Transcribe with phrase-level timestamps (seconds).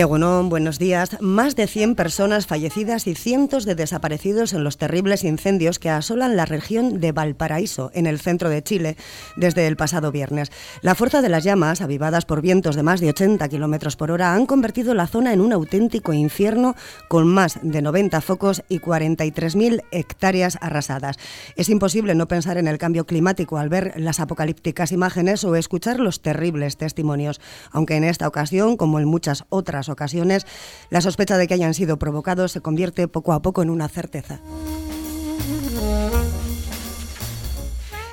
[0.00, 1.20] Egunon, buenos días.
[1.20, 6.36] Más de 100 personas fallecidas y cientos de desaparecidos en los terribles incendios que asolan
[6.36, 8.96] la región de Valparaíso, en el centro de Chile,
[9.34, 10.52] desde el pasado viernes.
[10.82, 14.34] La fuerza de las llamas, avivadas por vientos de más de 80 kilómetros por hora,
[14.34, 16.76] han convertido la zona en un auténtico infierno
[17.08, 21.16] con más de 90 focos y 43.000 hectáreas arrasadas.
[21.56, 25.98] Es imposible no pensar en el cambio climático al ver las apocalípticas imágenes o escuchar
[25.98, 27.40] los terribles testimonios,
[27.72, 30.46] aunque en esta ocasión, como en muchas otras ocasiones,
[30.90, 34.40] la sospecha de que hayan sido provocados se convierte poco a poco en una certeza.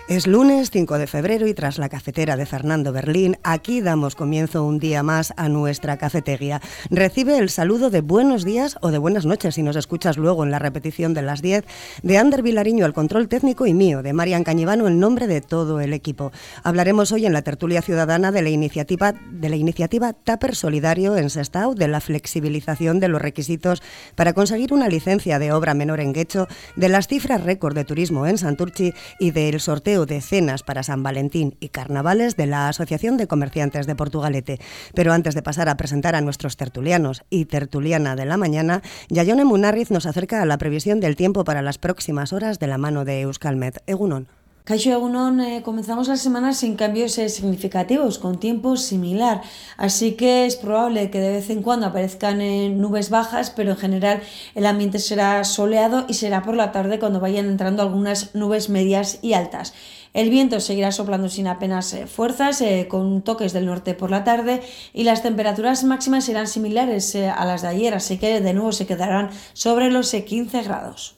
[0.08, 4.64] Es lunes 5 de febrero y tras la cafetera de Fernando Berlín, aquí damos comienzo
[4.64, 6.62] un día más a nuestra cafetería.
[6.92, 10.52] Recibe el saludo de buenos días o de buenas noches si nos escuchas luego en
[10.52, 11.66] la repetición de las 10,
[12.04, 15.82] de Ander Vilariño al control técnico y mío, de Marian Cañivano en nombre de todo
[15.82, 16.32] el equipo.
[16.62, 21.32] Hablaremos hoy en la tertulia ciudadana de la iniciativa, de la iniciativa Tupper Solidario en
[21.32, 23.82] Sestao, de la flexibilización de los requisitos
[24.14, 28.28] para conseguir una licencia de obra menor en Guecho, de las cifras récord de turismo
[28.28, 33.16] en Santurchi y del sorteo de cenas para San Valentín y carnavales de la Asociación
[33.16, 34.60] de Comerciantes de Portugalete.
[34.94, 39.46] Pero antes de pasar a presentar a nuestros tertulianos y tertuliana de la mañana, Yayone
[39.46, 43.06] Munarriz nos acerca a la previsión del tiempo para las próximas horas de la mano
[43.06, 43.82] de Euskalmet.
[43.88, 44.28] Egunon.
[44.66, 49.44] Caixo Egunon, eh, comenzamos la semana sin cambios eh, significativos, con tiempo similar,
[49.78, 53.78] así que es probable que de vez en cuando aparezcan eh, nubes bajas, pero en
[53.78, 54.24] general
[54.56, 59.20] el ambiente será soleado y será por la tarde cuando vayan entrando algunas nubes medias
[59.22, 59.76] y altas.
[60.16, 65.04] El viento seguirá soplando sin apenas fuerzas, con toques del norte por la tarde, y
[65.04, 69.30] las temperaturas máximas serán similares a las de ayer, así que de nuevo se quedarán
[69.54, 71.15] sobre los 15 grados.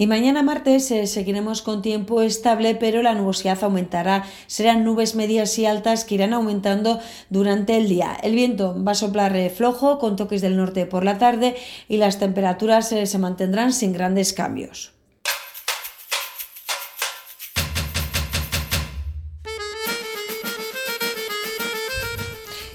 [0.00, 4.24] Y mañana martes eh, seguiremos con tiempo estable, pero la nubosidad aumentará.
[4.46, 7.00] Serán nubes medias y altas que irán aumentando
[7.30, 8.16] durante el día.
[8.22, 11.56] El viento va a soplar eh, flojo con toques del norte por la tarde
[11.88, 14.97] y las temperaturas eh, se mantendrán sin grandes cambios.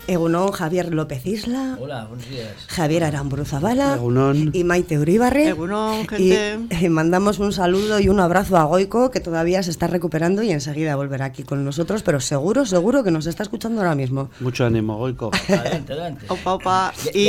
[0.07, 1.77] Egunon Javier López Isla.
[1.79, 2.49] Hola, buenos días.
[2.67, 3.95] Javier Aramburu Zabala.
[3.95, 4.49] Egunon.
[4.51, 5.47] Y Maite Uribarre.
[5.47, 6.59] Egunon, gente.
[6.69, 10.43] Y, y, mandamos un saludo y un abrazo a Goico, que todavía se está recuperando
[10.43, 14.29] y enseguida volverá aquí con nosotros, pero seguro, seguro que nos está escuchando ahora mismo.
[14.41, 15.31] Mucho ánimo, Goico.
[15.47, 16.25] Adelante, adelante.
[16.27, 16.93] Opa, opa.
[17.05, 17.25] Ya- Y,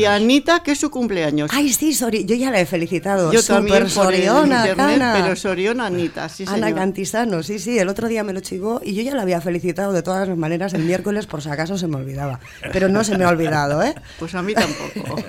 [0.00, 1.50] ya a- Anita, que es su cumpleaños.
[1.54, 3.32] Ay, sí, Sori, yo ya la he felicitado.
[3.32, 6.74] Yo también por el Soriona, internet, pero Soriona Anita, sí Ana señor.
[6.74, 9.92] Cantisano, sí, sí, el otro día me lo chivó y yo ya la había felicitado
[9.92, 12.40] de todas las maneras el miércoles por si acaso se me olvidaba.
[12.72, 13.94] Pero no se me ha olvidado, ¿eh?
[14.18, 15.16] Pues a mí tampoco.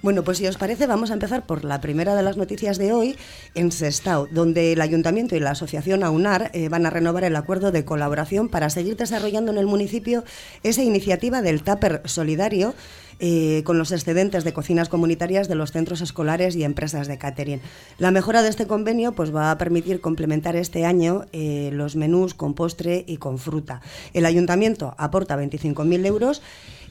[0.00, 2.92] Bueno, pues si os parece, vamos a empezar por la primera de las noticias de
[2.92, 3.16] hoy,
[3.54, 7.70] en Sestao, donde el Ayuntamiento y la Asociación AUNAR eh, van a renovar el acuerdo
[7.70, 10.24] de colaboración para seguir desarrollando en el municipio
[10.62, 12.74] esa iniciativa del Tupper Solidario
[13.18, 17.60] eh, con los excedentes de cocinas comunitarias de los centros escolares y empresas de catering.
[17.98, 22.34] La mejora de este convenio pues, va a permitir complementar este año eh, los menús
[22.34, 23.80] con postre y con fruta.
[24.12, 26.42] El Ayuntamiento aporta 25.000 euros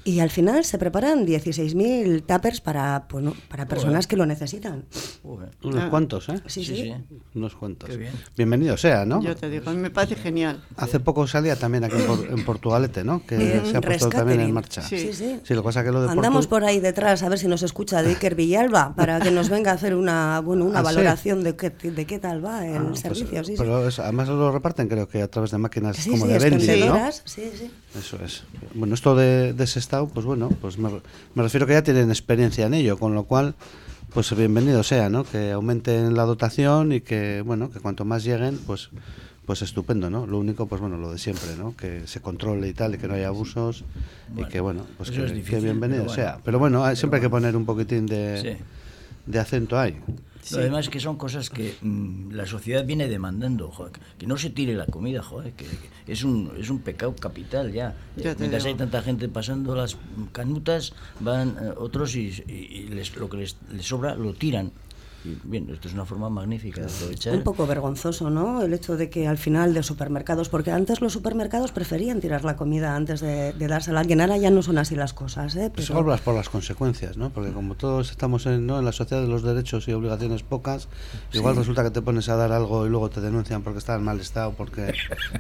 [0.04, 4.86] y al final se preparan 16.000 tuppers para, bueno, para personas que lo necesitan.
[5.24, 5.50] Joder.
[5.64, 5.90] Unos Ah.
[5.90, 6.42] cuantos, ¿eh?
[6.48, 6.84] Sí, Sí, sí.
[7.10, 7.18] sí.
[7.36, 7.90] Unos cuantos.
[7.90, 8.12] Qué bien.
[8.36, 9.22] Bienvenido sea, ¿no?
[9.22, 10.64] Yo te digo, a mí me parece genial.
[10.78, 13.26] Hace poco salía también aquí en, Por- en Portugalete, ¿no?
[13.26, 14.82] Que se ha puesto también en marcha.
[14.82, 14.98] Sí.
[14.98, 15.40] Sí, sí.
[15.44, 17.62] Sí, lo pasa que lo de Andamos Portu- por ahí detrás a ver si nos
[17.64, 20.86] escucha de Iker Villalba para que nos venga a hacer una, bueno, una Ah, sí.
[20.86, 23.44] valoración de, qué, de qué tal va el Ah, pues, servicio.
[23.44, 23.56] sí, sí.
[23.58, 26.40] pero es- además lo reparten creo que a través de máquinas Sí, como sí, de
[26.40, 27.12] vending, ¿no?
[27.12, 27.72] sí, sí.
[27.98, 28.44] Eso es.
[28.74, 29.68] Bueno, esto de, de
[30.14, 30.90] Pues bueno, pues me,
[31.36, 33.56] me refiero que ya tienen experiencia en ello, con lo cual,
[34.14, 35.24] pues bienvenido sea, ¿no?
[35.24, 38.90] Que aumenten la dotación y que, bueno, que cuanto más lleguen, pues
[39.46, 40.28] pues estupendo, ¿no?
[40.28, 41.76] Lo único, pues bueno, lo de siempre, ¿no?
[41.76, 43.84] Que se controle y tal, y que no haya abusos,
[44.38, 45.20] y que, bueno, pues que,
[45.60, 46.10] bienvenido pero bueno.
[46.14, 46.40] sea.
[46.46, 48.64] Pero bueno, siempre hay que poner un poquitín de, Sí.
[49.32, 49.98] De acento ahí.
[50.52, 54.50] Lo demás que son cosas que mm, la sociedad viene demandando, joder, que no se
[54.50, 55.66] tire la comida, joder, que,
[56.06, 57.96] que es un es un pecado capital ya.
[58.18, 58.74] Eh, Mientras digo.
[58.74, 59.98] hay tanta gente pasando las
[60.32, 64.72] canutas, van eh, otros y, y- y les- lo que les, les sobra lo tiran.
[65.24, 67.36] Y bien, esto es una forma magnífica de aprovechar.
[67.36, 68.64] Un poco vergonzoso, ¿no?
[68.64, 72.56] El hecho de que al final de supermercados, porque antes los supermercados preferían tirar la
[72.56, 75.72] comida antes de, de dársela a alguien, ahora ya no son así las cosas, ¿eh?
[75.74, 77.30] Pues Pero- hablas por las consecuencias, ¿no?
[77.30, 78.80] Porque como todos estamos en, ¿no?
[78.80, 80.88] en la sociedad de los derechos y obligaciones pocas,
[81.34, 84.04] igual resulta que te pones a dar algo y luego te denuncian porque está en
[84.04, 84.94] mal estado, porque...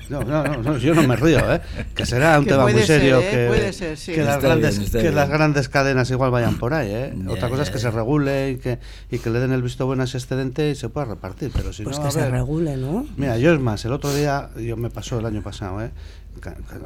[0.09, 1.61] No, no, no, no, yo no me río, ¿eh?
[1.95, 3.29] Que será un Que tema muy puede ser, serio ¿eh?
[3.31, 4.13] que, Puede ser, sí.
[4.13, 7.13] que, las, grandes, bien, que las grandes cadenas igual vayan por ahí, ¿eh?
[7.17, 7.89] Ya, Otra cosa es ya, que ya.
[7.89, 8.79] se regule y que,
[9.09, 11.83] y que le den el visto bueno ese excedente y se pueda repartir, pero si
[11.83, 13.05] Pues no, que a se regule, ¿no?
[13.17, 15.91] Mira, yo es más, el otro día, yo me pasó el año pasado, ¿eh?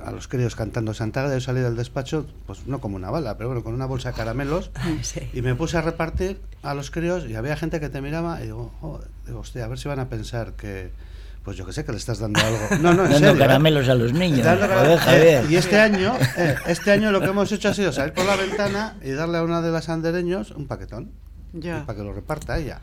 [0.06, 3.50] A los críos cantando Santa yo salí del despacho, pues no como una bala, pero
[3.50, 4.72] bueno, con una bolsa de caramelos,
[5.02, 5.22] Sí.
[5.34, 8.46] y me puse a repartir a los críos y había gente que te miraba y
[8.46, 10.92] digo, "Joder", digo, hostia, a ver si van a pensar que,
[11.44, 12.60] pues yo que sé, que le estás dando algo.
[12.82, 13.38] No, no, en Dando serio, ¿eh?
[13.38, 14.44] caramelos a los niños.
[14.44, 15.44] Dando Joder, cara- Javier.
[15.46, 18.26] eh, y este año, eh, este año lo que hemos hecho ha sido salir por
[18.26, 21.12] la ventana y darle a una de las andereños un paquetón.
[21.86, 22.80] Para que lo reparta ella.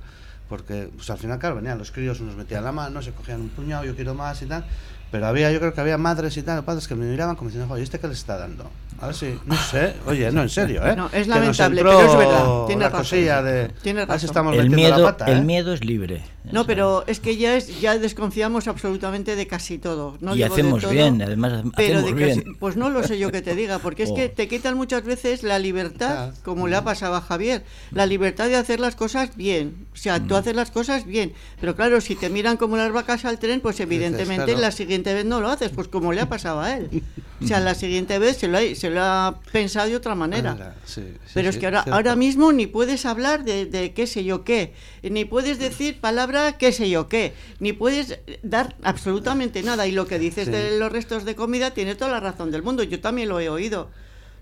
[0.48, 3.48] Porque pues al final, claro, venían los críos, unos metían la mano, se cogían un
[3.48, 4.64] puñado, yo quiero más y tal.
[5.12, 7.72] Pero había, yo creo que había madres y tal, padres que me miraban como diciendo,
[7.72, 8.68] oye, ¿este qué le está dando?
[9.00, 10.94] A ver si, no sé, oye, no, en serio, ¿eh?
[10.96, 13.00] No, es lamentable, pero es verdad, tiene la razón.
[13.00, 14.30] cosilla de, Tiene a ver si razón.
[14.30, 15.32] estamos El miedo, la pata, ¿eh?
[15.32, 16.22] el miedo es libre.
[16.50, 20.18] No, pero es que ya es ya desconfiamos absolutamente de casi todo.
[20.20, 22.56] No Y digo de hacemos todo, bien, además pero hacemos de casi- bien.
[22.58, 24.14] pues no lo sé yo que te diga, porque es Oh.
[24.14, 28.48] que te quitan muchas veces la libertad, como le ha pasado a Javier, la libertad
[28.48, 29.86] de hacer las cosas bien.
[29.94, 30.26] O sea, Mm.
[30.28, 33.60] tú haces las cosas bien, pero claro, si te miran como las vacas al tren,
[33.60, 34.60] pues evidentemente claro.
[34.60, 37.02] la siguiente vez no lo haces, pues como le ha pasado a él.
[37.42, 40.52] O sea, la siguiente vez se lo ha, se lo ha pensado de otra manera.
[40.52, 41.96] Manera, sí, sí, Pero es que ahora, cierto.
[41.96, 46.56] ahora mismo ni puedes hablar de, de qué sé yo qué, ni puedes decir palabra
[46.58, 49.86] qué sé yo qué, ni puedes dar absolutamente nada.
[49.86, 52.82] Y lo que dices de los restos de comida tiene toda la razón del mundo.
[52.84, 53.90] Yo también lo he oído.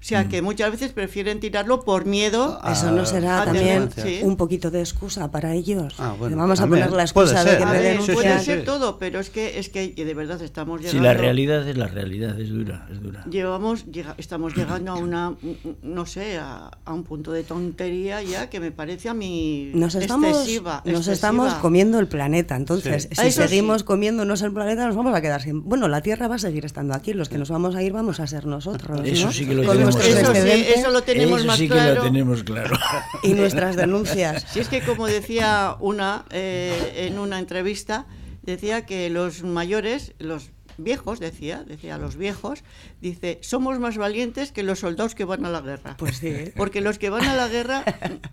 [0.00, 2.58] O sea, que muchas veces prefieren tirarlo por miedo.
[2.62, 4.20] Ah, Eso no será a también sí.
[4.23, 5.94] un poquito de excusa para ellos.
[5.99, 7.58] Ah, bueno, Vamos a poner la Puede excusa de ser.
[7.58, 8.14] que A me ver, denuncian.
[8.17, 8.64] puede sí, ser sí.
[8.64, 11.02] todo, pero es que es que de verdad estamos Si llegando.
[11.06, 13.25] la realidad es la realidad, es dura, es dura.
[13.31, 15.35] Llevamos, llega- estamos llegando a una,
[15.82, 19.94] no sé, a, a un punto de tontería ya que me parece a mí Nos
[19.97, 20.76] estamos, excesiva.
[20.87, 21.12] nos excesiva.
[21.12, 22.56] estamos comiendo el planeta.
[22.56, 23.17] Entonces, Sí.
[23.20, 23.87] si eso seguimos sí.
[23.87, 25.62] comiéndonos el planeta, nos vamos a quedar sin.
[25.69, 27.12] Bueno, la Tierra va a seguir estando aquí.
[27.12, 29.02] Los que nos vamos a ir, vamos a ser nosotros.
[29.05, 29.32] Eso ¿no?
[29.32, 29.62] sí que lo
[29.95, 30.19] nuestros.
[30.19, 31.95] Eso sí, excedentes eso lo tenemos Eso más sí que claro.
[31.95, 32.77] lo tenemos claro.
[33.23, 34.47] y nuestras denuncias.
[34.51, 38.07] Si es que como decía una eh, en una entrevista,
[38.43, 40.51] decía que los mayores, los
[40.82, 42.62] viejos, decía, decía los viejos,
[43.00, 45.97] dice, somos más valientes que los soldados que van a la guerra.
[45.99, 46.53] Pues sí.
[46.56, 47.85] Porque los que van a la guerra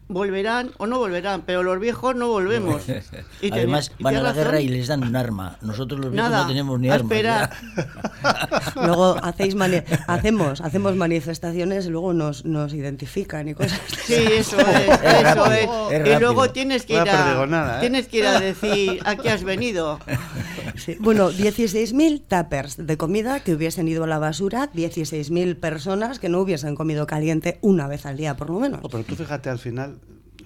[0.08, 2.84] volverán o no volverán, pero los viejos no volvemos.
[3.42, 4.44] Y Además, van a la razón.
[4.46, 5.58] guerra y les dan un arma.
[5.62, 7.12] Nosotros los viejos Nada, no tenemos ni a armas.
[7.12, 7.50] esperar.
[7.76, 8.72] ya.
[8.86, 13.80] Luego hacéis mani- hacemos, hacemos manifestaciones y luego nos, nos identifican y cosas.
[14.06, 15.52] Sí, eso es, eso rápido,
[15.92, 16.02] es.
[16.08, 17.80] es Y luego tienes que ir a, ¿eh?
[17.82, 20.00] tienes que ir a decir a qué has venido.
[20.78, 20.96] Sí.
[21.00, 26.40] Bueno, 16.000 tuppers de comida que hubiesen ido a la basura, 16.000 personas que no
[26.40, 28.80] hubiesen comido caliente una vez al día, por lo menos.
[28.84, 30.00] Oh, pero tú fíjate al final,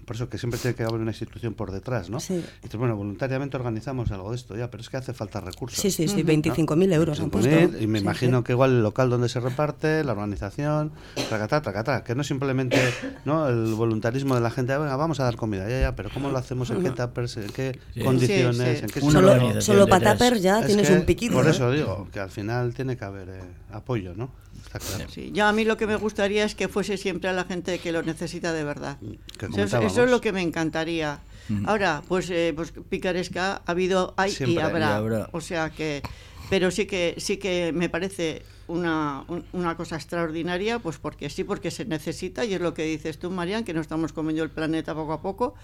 [0.06, 2.20] por eso que siempre tiene que haber una institución por detrás, ¿no?
[2.20, 2.34] Sí.
[2.36, 5.80] Y dices, bueno, voluntariamente organizamos algo de esto ya, pero es que hace falta recursos.
[5.80, 7.50] Sí, sí, sí, 25.000 euros han puesto.
[7.50, 8.44] 25.000, Y me Sí, imagino sí.
[8.46, 10.92] que igual el local donde se reparte, la organización,
[11.30, 12.78] tracatá, tracatá, que no simplemente
[13.26, 13.48] ¿no?
[13.48, 16.38] el voluntarismo de la gente, venga, vamos a dar comida, ya, ya, pero ¿cómo lo
[16.38, 16.70] hacemos?
[16.72, 17.38] ¿En qué tuppers?
[17.38, 18.02] ¿En qué Sí.
[18.02, 18.56] condiciones?
[18.58, 18.84] Sí, sí.
[18.84, 21.34] ¿En qué Solo, solo para tuppers ya Es tienes que un piquito.
[21.34, 21.52] Por ¿eh?
[21.52, 24.32] eso digo, que al final tiene que haber eh, apoyo, ¿no?
[24.66, 25.10] Está claro.
[25.12, 27.80] Sí, ya a mí lo que me gustaría es que fuese siempre a la gente
[27.80, 28.98] que lo necesita de verdad.
[29.00, 29.98] Que Eso, es- eso comentábamos.
[29.98, 31.20] es lo que me encantaría.
[31.66, 34.90] Ahora, pues, eh, pues picaresca ha habido, hay Siempre y habrá.
[34.90, 35.30] y habrá.
[35.34, 36.02] O sea que,
[36.50, 41.44] pero sí que sí que me parece una, un- una cosa extraordinaria, pues porque sí,
[41.44, 44.50] porque se necesita y es lo que dices tú, Marian, que no estamos comiendo el
[44.50, 45.56] planeta poco a poco.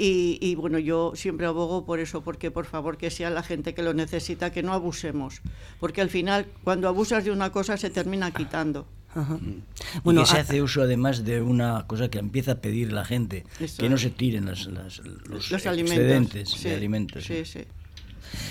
[0.00, 3.74] Y, y, bueno, yo siempre abogo por eso, porque por favor que sea la gente
[3.74, 5.42] que lo necesita, que no abusemos,
[5.80, 8.86] porque al final cuando abusas de una cosa se termina quitando.
[9.14, 9.38] Ajá.
[9.42, 9.62] y
[10.04, 13.04] Bueno, que se a- hace uso además de una cosa que empieza a pedir la
[13.04, 15.98] gente, Eso que no se tiren las- las- los, Los alimentos.
[15.98, 17.24] excedentes sí, de alimentos.
[17.24, 17.60] Sí, sí.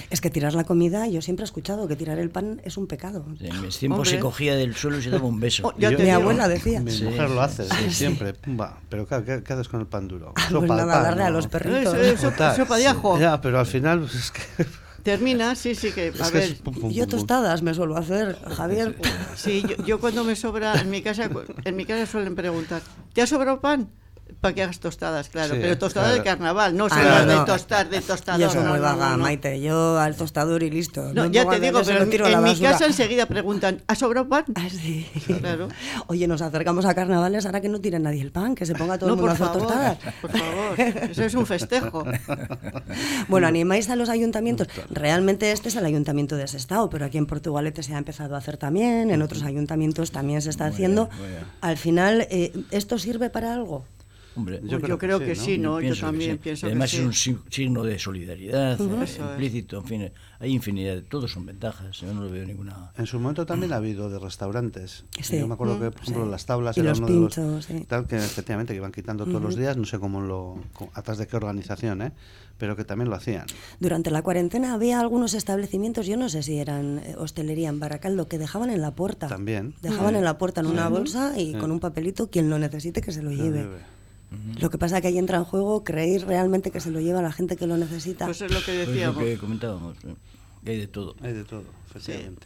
[0.10, 2.88] Es que tirar la comida, yo siempre he escuchado que tirar el pan es un
[2.88, 3.26] pecado.
[3.40, 5.68] En mis tiempos se cogía del suelo y se daba un beso.
[5.68, 6.80] Oh, Yo- te Mi abuela decía.
[6.82, 8.78] Mi Sí, mujer lo sí, hace sí, siempre, pumba.
[8.90, 10.34] Pero claro, ¿qué, qué haces con el pan duro?
[10.34, 11.34] Pues Sopa de nada, pan, darle a ¿no?
[11.38, 11.94] los perritos.
[11.94, 13.20] Eso, eso, Total, sopa de ajo.
[13.20, 14.42] Ya, pero al final pues, es que,
[15.04, 17.74] Termina, sí, sí, que, a es que ver, es pum, pum, Yo pum, tostadas me
[17.74, 18.98] suelo hacer, Javier.
[19.36, 21.30] sí, yo, yo cuando me sobra, en mi casa,
[21.64, 22.82] en mi casa suelen preguntar,
[23.14, 23.90] ¿te ha sobrado pan?
[24.42, 26.24] Para que hagas tostadas, claro, Sí, pero tostadas claro.
[26.24, 27.46] de carnaval, no Ah, solas no, de no.
[27.46, 28.40] tostar, de tostador.
[28.42, 29.24] Yo soy muy vaga, no, no.
[29.24, 29.60] Maite.
[29.60, 31.12] Yo al tostador y listo.
[31.14, 34.46] No, ya te digo, se pero en, mi casa enseguida preguntan, ¿ha sobrado pan?
[34.56, 35.08] Ah, sí.
[35.40, 35.70] Claro.
[36.08, 38.98] Oye, nos acercamos a carnavales ahora que no tire nadie el pan, que se ponga
[39.00, 40.14] todo No, el mundo por a hacer favor, tostadas.
[40.22, 40.80] por favor,
[41.12, 42.04] eso es un festejo.
[43.28, 44.68] Bueno, animáis a los ayuntamientos.
[44.90, 48.38] Realmente este es el ayuntamiento de Sestao, pero aquí en Portugalete se ha empezado a
[48.38, 51.10] hacer también, en otros ayuntamientos también se está haciendo.
[51.62, 53.86] Al final, eh, ¿esto sirve para algo?
[54.38, 55.76] Hombre, Pues yo creo que sí, ¿no?
[55.76, 56.38] Yo pienso que también sí.
[56.44, 57.32] pienso Además que es un sí.
[57.34, 59.18] sig- signo de solidaridad eh, Eso es.
[59.18, 62.92] implícito, en fin, hay infinidad, de- todos son ventajas, yo no lo veo ninguna...
[62.98, 65.06] En su momento también ha habido de restaurantes.
[65.22, 65.40] Sí.
[65.40, 66.30] Yo me acuerdo que, por ejemplo, sí.
[66.32, 67.86] las tablas Y era los uno de los pinchos, sí.
[67.88, 70.60] tal que efectivamente que iban quitando todos los días, no sé cómo lo,
[70.94, 72.12] atrás de qué organización, ¿eh?
[72.60, 73.46] pero que también lo hacían.
[73.80, 78.28] Durante la cuarentena había algunos establecimientos, yo no sé si eran eh, hostelería en Baracaldo,
[78.28, 79.28] que dejaban en la puerta.
[79.28, 79.74] También.
[79.82, 80.18] Dejaban Sí.
[80.20, 81.58] en la puerta en una bolsa y Sí.
[81.60, 83.68] con un papelito, quien lo necesite que se lo lleve.
[84.60, 87.32] Lo que pasa que ahí entra en juego, ¿creéis realmente que se lo lleva la
[87.32, 88.26] gente que lo necesita?
[88.26, 89.24] Pues es lo que Pues lo decíamos.
[89.24, 90.16] que comentábamos, eh,
[90.66, 91.16] que hay de todo.
[91.22, 92.46] Hay de todo, efectivamente.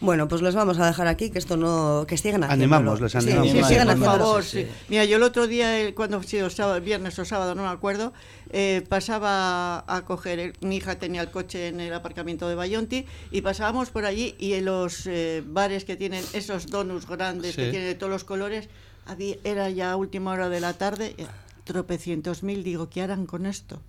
[0.00, 2.04] Bueno, pues les vamos a dejar aquí, que esto no...
[2.06, 2.64] que sigan haciendo.
[2.64, 3.50] Animamos, les animamos.
[3.50, 4.44] Sí, sí, sigan por favor.
[4.90, 7.68] Mira, yo el otro día, eh, cuando ha sido sábado, viernes o sábado, no me
[7.68, 8.12] acuerdo,
[8.50, 13.06] eh, pasaba a coger, el- mi hija tenía el coche en el aparcamiento de Bayonti
[13.30, 17.70] y pasábamos por allí y en los eh, bares que tienen esos donuts grandes que
[17.70, 18.68] tienen de todos los colores,
[19.06, 21.26] había, era ya última hora de la tarde, eh,
[21.64, 23.80] tropecientos mil, digo, ¿qué harán con esto?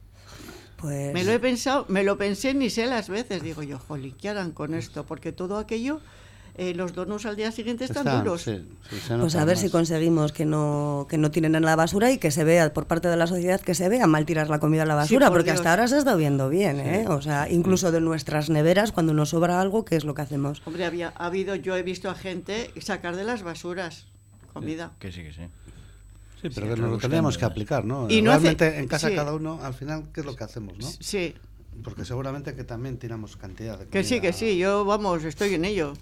[0.77, 1.13] Pues...
[1.13, 4.29] Me lo he pensado, me lo pensé ni sé las veces, digo yo, jolín, ¿qué
[4.29, 5.05] harán con esto?
[5.05, 6.01] Porque todo aquello,
[6.55, 8.41] eh, los donuts al día siguiente están Están, duros.
[8.41, 9.61] sí, sí, se Pues a ver más.
[9.63, 12.85] si conseguimos que no, que no tiren en la basura y que se vea por
[12.85, 15.27] parte de la sociedad que se vea mal tirar la comida a la Sí, basura,
[15.29, 15.59] por porque Dios.
[15.61, 17.05] hasta ahora se está viendo bien, ¿eh?
[17.07, 20.61] O sea, incluso de nuestras neveras, cuando nos sobra algo, ¿qué es lo que hacemos?
[20.65, 24.05] Hombre, había ha habido, yo he visto a gente sacar de las basuras
[24.53, 24.91] comida.
[24.99, 25.41] Que sí, que sí.
[26.41, 28.09] Sí, pero Sí, que nos lo tendríamos que aplicar, ¿no?
[28.09, 29.15] Y no hace- Realmente en casa sí.
[29.15, 30.87] cada uno, al final, ¿qué es lo que hacemos, no?
[30.99, 31.33] Sí,
[31.83, 34.33] Porque seguramente que también tiramos cantidad de que sí, que comida.
[34.33, 35.93] sí, yo vamos, estoy en ello.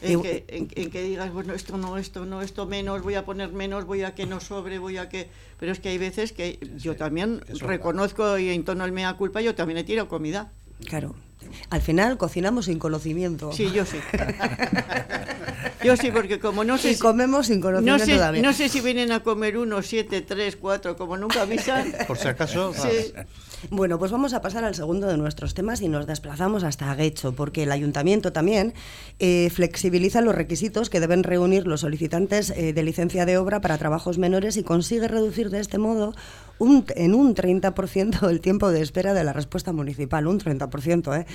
[0.00, 3.14] En, Y- que, en, en que digas, bueno, esto no, esto no, esto menos, voy
[3.16, 5.28] a poner menos, voy a que no sobre, voy a que...
[5.58, 9.40] Pero es que hay veces que yo también reconozco y en tono al mea culpa,
[9.40, 10.52] yo también he tirado comida.
[10.86, 11.14] Claro.
[11.70, 13.52] Al final cocinamos sin conocimiento.
[13.52, 13.98] Sí, yo sí.
[15.84, 16.90] yo sí, porque como no sé...
[16.90, 18.44] Y si- comemos sin No conocimiento sé, también.
[18.44, 21.92] no sé si vienen a comer uno, siete, tres, cuatro, como nunca avisan.
[22.06, 23.12] Por si acaso, Sí.
[23.70, 27.32] Bueno, pues vamos a pasar al segundo de nuestros temas y nos desplazamos hasta Guecho,
[27.32, 28.72] porque el ayuntamiento también
[29.18, 33.76] eh, flexibiliza los requisitos que deben reunir los solicitantes eh, de licencia de obra para
[33.76, 36.14] trabajos menores y consigue reducir de este modo
[36.58, 41.14] un- en un 30% el tiempo de espera de la respuesta municipal, un 30%.
[41.14, 41.26] ¿eh?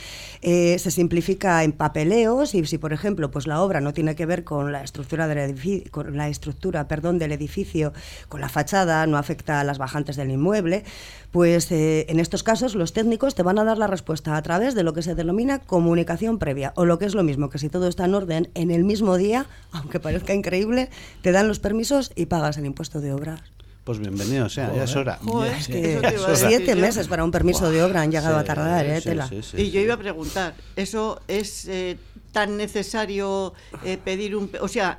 [0.41, 4.25] Eh, se simplifica en papeleos y si, por ejemplo, pues la obra no tiene que
[4.25, 7.93] ver con la estructura del edificio, con la estructura, perdón, del edificio,
[8.29, 10.83] con la fachada, no afecta a las bajantes del inmueble,
[11.31, 14.75] pues eh, en estos casos los técnicos te van a dar la respuesta a través
[14.75, 17.69] de lo que se denomina comunicación previa, o lo que es lo mismo, que si
[17.69, 20.89] todo está en orden, en el mismo día, aunque parezca increíble,
[21.21, 23.43] te dan los permisos y pagas el impuesto de obra.
[23.83, 25.19] Pues bienvenido, o sea, ya es hora.
[25.23, 25.99] Joder, Es que
[26.35, 29.27] siete meses para un permiso de obra han llegado a Sí, tardar, ¿eh, sí, Tela?
[29.27, 31.97] sí, sí, Y yo iba a preguntar, ¿eso es eh,
[32.33, 33.53] tan necesario
[33.85, 34.49] eh, pedir un...
[34.59, 34.97] O sea,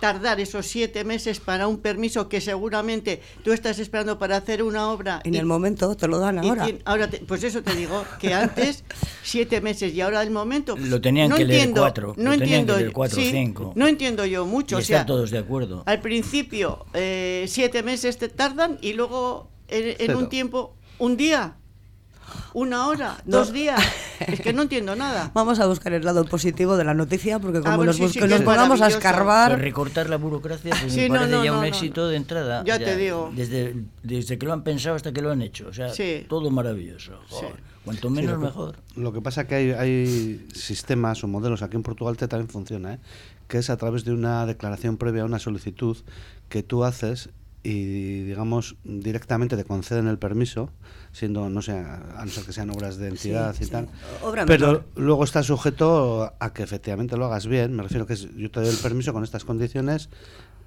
[0.00, 4.90] tardar esos siete meses para un permiso que seguramente tú estás esperando para hacer una
[4.90, 5.22] obra...
[5.24, 6.66] En y- el momento te lo dan ahora.
[6.66, 8.84] tien- ahora te- pues eso te digo, que antes
[9.22, 10.74] siete meses y ahora el momento...
[10.76, 13.18] pues, Lo tenían no que leer entiendo, cuatro, No lo tenían que entiendo, leer cuatro
[13.20, 13.72] o sí, cinco.
[13.76, 15.06] No entiendo yo mucho, Y o sea...
[15.06, 15.84] todos de acuerdo.
[15.86, 21.56] Al principio, eh, siete meses te tardan y luego en, un tiempo, un día,
[22.54, 23.38] una hora, No.
[23.38, 23.80] dos días.
[24.22, 25.32] Es que no entiendo nada.
[25.34, 28.20] Vamos a buscar el lado positivo de la noticia, porque como bueno, nos, sí, sí,
[28.20, 29.50] nos es pongamos a escarbar...
[29.52, 31.66] Pues recortar la burocracia pues Sí, me no, parece no, ya no, un no.
[31.66, 32.62] éxito de entrada.
[32.64, 33.32] Ya te digo.
[33.34, 33.74] Desde,
[34.04, 35.66] desde que lo han pensado hasta que lo han hecho.
[35.68, 36.24] O sea, Sí.
[36.28, 37.18] todo maravilloso.
[37.30, 38.76] Joder, Cuanto menos, lo que- mejor.
[38.94, 42.94] Lo que pasa que hay, hay sistemas o modelos aquí en Portugal que también funciona,
[42.94, 42.98] ¿eh?
[43.48, 45.96] que es a través de una declaración previa a una solicitud
[46.48, 47.28] que tú haces
[47.62, 50.70] y digamos directamente te conceden el permiso,
[51.12, 53.70] siendo no sé, a no ser que sean obras de entidad y sí.
[53.70, 53.88] tal.
[54.22, 54.84] Obra Pero menor.
[54.96, 57.74] luego está sujeto a que efectivamente lo hagas bien.
[57.74, 60.08] Me refiero que es, yo te doy el permiso con estas condiciones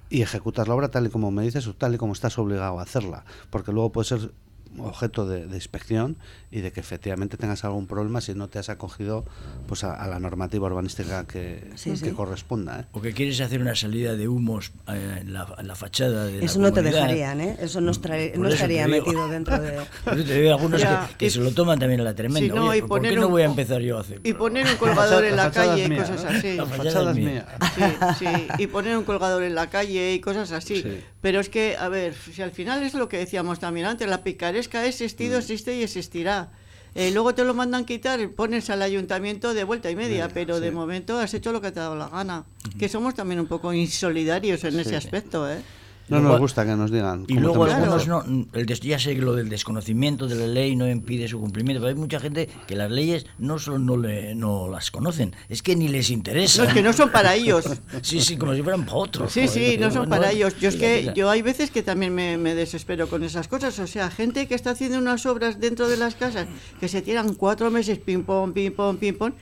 [0.08, 2.78] y ejecutas la obra tal y como me dices o tal y como estás obligado
[2.78, 4.32] a hacerla, porque luego puede ser
[4.80, 6.16] objeto de, de inspección
[6.50, 9.24] y de que efectivamente tengas algún problema si no te has acogido
[9.68, 12.10] pues a, a la normativa urbanística que, Sí, que sí.
[12.12, 12.80] corresponda.
[12.80, 12.84] ¿eh?
[12.92, 16.44] O que quieres hacer una salida de humos eh, en, la, en la fachada de
[16.44, 17.56] Eso la no te dejarían, ¿eh?
[17.60, 18.00] Eso no, eso
[18.48, 19.72] estaría metido dentro de...
[20.04, 22.14] Por eso te digo algunos Ya, que, que y- se lo toman también a la
[22.14, 22.40] tremenda.
[22.40, 24.20] Sí, no, Oye, ¿por qué poner no un- voy a empezar yo a hacer?
[24.24, 26.56] Y poner un colgador en la calle y cosas así.
[26.56, 27.46] La La fachada fachada es es mía.
[27.76, 28.14] mía.
[28.18, 30.82] Sí, sí, y poner un colgador en la calle y cosas así.
[30.82, 31.00] Sí.
[31.20, 34.22] Pero es que, a ver, si al final es lo que decíamos también antes, la
[34.22, 36.50] picaresca ha existido, existe y existirá.
[36.94, 40.70] Eh, luego te lo mandan quitar, pones al ayuntamiento de vuelta y media, pero de
[40.70, 42.46] momento has hecho lo que te ha dado la gana.
[42.78, 45.60] Que somos también un poco insolidarios en ese aspecto, ¿eh?
[46.08, 47.24] No nos gusta que nos digan.
[47.26, 50.76] Y luego algunos no, el des- ya sé que lo del desconocimiento de la ley
[50.76, 54.34] no impide su cumplimiento, pero hay mucha gente que las leyes no solo no, le,
[54.34, 56.62] no las conocen, es que ni les interesa.
[56.62, 57.64] No, es que no son para ellos.
[58.02, 59.32] Sí, sí, como si fueran para otros.
[59.32, 60.58] Sí, joder, sí, no son para ellos.
[60.60, 63.78] Yo es que yo hay veces que también me, me desespero con esas cosas.
[63.80, 66.46] O sea, gente que está haciendo unas obras dentro de las casas
[66.78, 69.32] que se tiran cuatro meses ping pong, ping pong, ping pong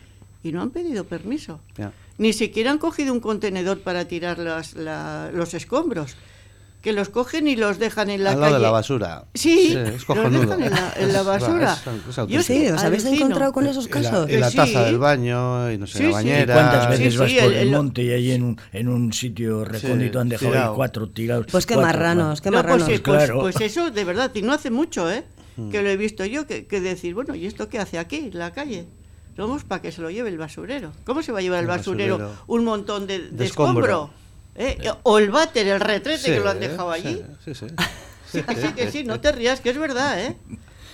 [0.43, 1.61] y no han pedido permiso.
[1.77, 1.93] Ya.
[2.17, 6.17] Ni siquiera han cogido un contenedor para tirar las- la- los escombros.
[6.85, 8.45] Que los cogen y los dejan en la Al calle.
[8.51, 9.25] lado de la basura.
[9.33, 11.73] Sí, es los dejan en la, en la basura.
[12.09, 12.43] Es- Yo.
[12.43, 13.25] Sí, ¿os habéis alucino.
[13.27, 14.31] encontrado con esos la, casos?
[14.31, 14.57] y la Sí.
[14.59, 16.11] taza del baño, y no sé, Sí, la sí.
[16.11, 16.55] ¿Y bañera.
[16.55, 18.89] cuántas veces Sí, vas sí, por el- el, el- monte y ahí en un, en
[18.89, 20.75] un sitio recóndito han dejado ahí tirado.
[20.75, 21.47] cuatro tirados?
[21.51, 22.87] Pues qué cuatro, marranos, qué No, pues, marranos.
[22.87, 23.41] sí, pues- Claro.
[23.41, 25.25] pues eso, de verdad, y no hace mucho, ¿eh?
[25.57, 25.71] Mm.
[25.71, 28.39] Que lo he visto yo, que, que decir, bueno, ¿y esto qué hace aquí, en
[28.39, 28.87] la calle?
[29.39, 30.93] Vamos para que se lo lleve el basurero.
[31.05, 32.43] ¿Cómo se va a llevar el El basurero, basurero.
[32.47, 33.85] un montón de, de De escombro.
[33.87, 34.24] escombro?
[34.57, 34.79] ¿Eh?
[35.03, 37.23] O el váter, el retrete Sí, que lo han dejado allí.
[37.45, 37.67] Sí, sí.
[38.31, 40.37] Sí, que sí, que sí, no te rías, que es verdad, ¿eh?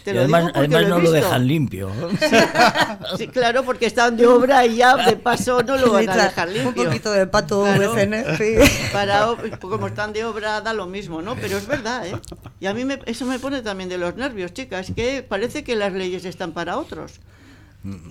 [0.05, 1.91] Te Y lo además, digo además lo no lo dejan limpio.
[3.19, 6.49] Sí, claro, porque están de obra y ya de paso no lo van a dejar
[6.49, 6.85] Un limpio.
[6.87, 7.93] poquito de pato Claro.
[7.95, 8.55] VCN, sí.
[8.93, 11.35] Para, ob- como están de obra da lo mismo, ¿no?
[11.37, 12.15] Pero es verdad, ¿eh?
[12.61, 15.77] Y a mí me- eso me pone también de los nervios, chicas, que parece que
[15.77, 17.21] las leyes están para otros.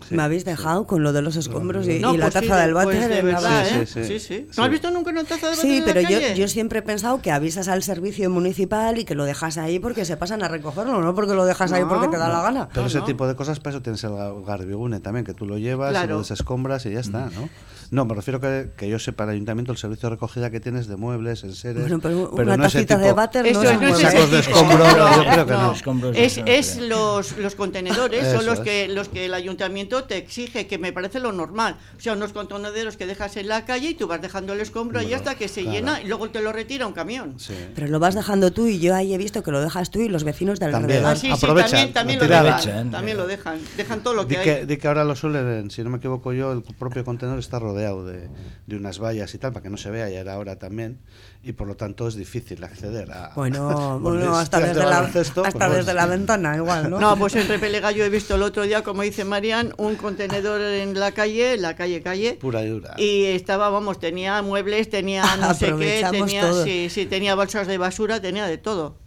[0.10, 2.62] Me habéis dejado con lo de los escombros y, No, y la pues taza sí,
[2.62, 3.08] del pues váter.
[3.10, 3.68] de en la verdad.
[3.68, 3.86] ¿eh?
[3.86, 4.48] Sí, Sí, sí, sí.
[4.50, 4.58] sí.
[4.58, 6.82] ¿No has visto nunca una taza de váter Sí, la pero yo, yo siempre he
[6.82, 10.48] pensado que avisas al servicio municipal y que lo dejas ahí porque se pasan a
[10.48, 12.68] recogerlo, no porque lo dejas ahí No, porque te da la gana.
[12.70, 13.06] Pero No, ese no.
[13.06, 15.94] tipo de cosas, para eso tienes el ga- garbigune también, que tú lo llevas, y
[15.94, 16.14] Claro.
[16.16, 17.48] lo desescombras y ya está, ¿no?
[17.92, 20.88] No, me refiero que, que yo sepa el ayuntamiento el servicio de recogida que tienes
[20.88, 21.82] de muebles, enseres.
[21.82, 24.52] Bueno, pero una no tacita de tipo- váter Eso no es, no Sacos de tipo.
[24.52, 25.72] escombro, No, yo creo que no.
[25.74, 29.59] Escombros, Es, los, los contenedores, son los que, los que el ayuntamiento
[30.08, 31.76] te exige, que me parece lo normal.
[31.98, 35.00] O sea, unos contenedores que dejas en la calle y tú vas dejando el escombro
[35.00, 35.76] ahí Bueno, hasta que se claro.
[35.78, 37.40] llena y luego te lo retira un camión.
[37.40, 37.54] Sí.
[37.76, 40.10] Pero lo vas dejando tú y yo ahí he visto que lo dejas tú y
[40.10, 41.04] los vecinos de También.
[41.06, 41.18] Ah, alrededor.
[41.18, 42.92] sí, sí, Aprovechan, también, también lo dejan.
[42.92, 43.60] También lo dejan.
[43.78, 44.66] Dejan todo lo que que, hay.
[44.66, 48.06] di que ahora lo suelen, si no me equivoco yo, el propio contenedor está rodeado
[48.06, 48.30] de,
[48.68, 51.00] de unas vallas y tal, para que no se vea, era ahora también,
[51.42, 53.32] y por lo tanto es difícil acceder a...
[53.34, 57.00] Bueno, bueno, hasta, tiras de desde la, baloncesto, hasta pues, desde la ventana igual, ¿no?
[57.00, 60.60] No, pues en Repelega yo he visto el otro día, como dice Marian, un contenedor
[60.60, 62.34] en la calle, en la calle calle.
[62.34, 62.96] Pura y dura.
[62.98, 66.64] Y estaba, vamos, tenía muebles, tenía no sé qué, tenía, todo.
[66.66, 68.98] sí, sí, tenía bolsas de basura, tenía de todo.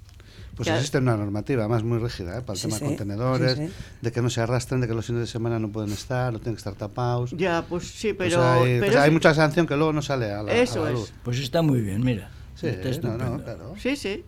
[0.56, 2.42] Pues existe una normativa, además muy rígida, ¿eh?
[2.42, 3.72] para el Sí, tema sí, de contenedores, sí, sí.
[4.02, 6.38] de que no se arrastren, de que los fines de semana no pueden estar, no
[6.40, 7.30] tienen que estar tapados.
[7.30, 10.02] Ya, pues sí, Pues pero, hay, pero pues hay es- mucha sanción que luego no
[10.02, 10.92] sale a la, a Eso es.
[10.94, 11.12] luz.
[11.22, 12.30] Pues está muy bien, mira.
[12.54, 13.24] Sí, Está no, estupendo.
[13.38, 13.74] no, claro.
[13.78, 14.24] Sí, sí.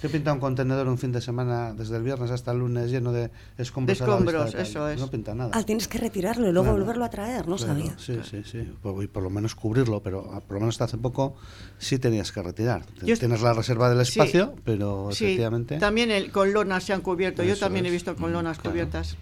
[0.00, 3.12] ¿Qué pinta un contenedor un fin de semana desde el viernes hasta el lunes lleno
[3.12, 3.98] de escombros?
[3.98, 5.00] De a la vista escombros, eso es.
[5.00, 5.50] No pinta nada.
[5.54, 6.78] Ah, tienes que retirarlo y luego Claro.
[6.80, 7.96] volverlo a traer, no Claro, sabía.
[7.98, 8.72] Sí, sí, sí.
[8.82, 11.36] Pues, y por lo menos cubrirlo, pero ah, por lo menos hasta hace poco
[11.78, 12.84] sí tenías que retirar.
[13.02, 14.20] Yo Tienes la reserva del Sí.
[14.20, 15.78] espacio, pero Sí, efectivamente.
[15.78, 17.42] también el, con lonas se han cubierto.
[17.42, 18.72] Yo también he visto con lonas claro.
[18.72, 19.16] cubiertas.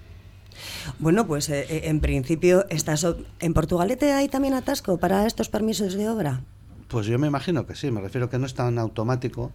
[0.98, 3.06] Bueno, pues eh, eh, en principio, estás
[3.40, 6.42] ¿en Portugalete hay también atasco para estos permisos de obra?
[6.88, 9.50] Pues yo me imagino que sí, me refiero que no es tan automático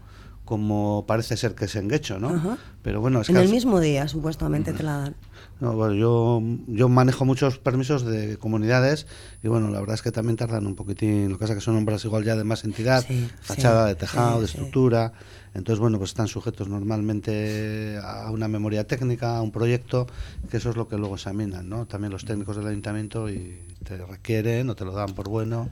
[0.50, 2.30] como parece ser que es en Guecho, ¿no?
[2.30, 2.58] Ajá.
[2.82, 5.16] Pero bueno, es En que el al- mismo día, supuestamente, te la dan.
[5.62, 9.06] No, bueno, yo, yo manejo muchos permisos de comunidades
[9.44, 11.30] y bueno, la verdad es que también tardan un poquitín.
[11.30, 13.90] Lo que pasa es que son obras igual ya de más entidad, Sí, fachada sí,
[13.90, 15.14] de tejado, sí, de estructura.
[15.54, 20.08] Entonces, bueno, pues están sujetos normalmente a una memoria técnica, a un proyecto,
[20.50, 21.86] que eso es lo que luego examinan, ¿no?
[21.86, 25.70] También los técnicos del ayuntamiento y te requieren o te lo dan por bueno.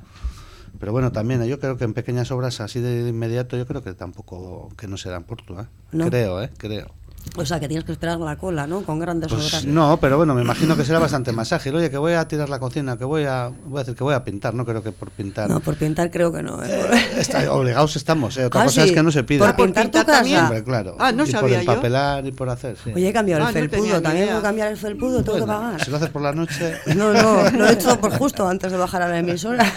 [0.79, 3.93] Pero bueno, también yo creo que en pequeñas obras así de inmediato yo creo que
[3.93, 5.67] tampoco, que no se dan por tú, ¿eh?
[5.91, 6.05] No.
[6.09, 6.51] Creo, ¿eh?
[6.57, 6.91] Creo.
[7.35, 8.81] O sea, que tienes que esperar la cola, ¿no?
[8.83, 9.65] Con grandes Pues obras.
[9.65, 11.75] no, pero bueno, me imagino que será bastante más ágil.
[11.75, 14.13] Oye, que voy a tirar la cocina, que voy a, voy a decir que voy
[14.13, 15.49] a pintar, no creo que por pintar.
[15.49, 16.63] No, por pintar creo que no.
[16.63, 16.69] ¿eh?
[17.17, 18.45] Está- obligados estamos, ¿eh?
[18.45, 18.89] Otra Ah, cosa sí.
[18.89, 19.45] es que no se pida.
[19.55, 20.43] Por pintar tu casa.
[20.43, 20.95] Hombre, claro.
[20.99, 21.71] Ah, no y por sabía yo.
[21.71, 22.91] empapelar y por hacer, sí.
[22.95, 24.01] Oye, he cambiado Ah, el no felpudo.
[24.01, 25.83] También tengo que cambiar el felpudo, tengo que pagar.
[25.83, 26.73] Si lo haces por la noche...
[26.95, 29.65] No, no, lo he hecho por justo antes de bajar a la emisora.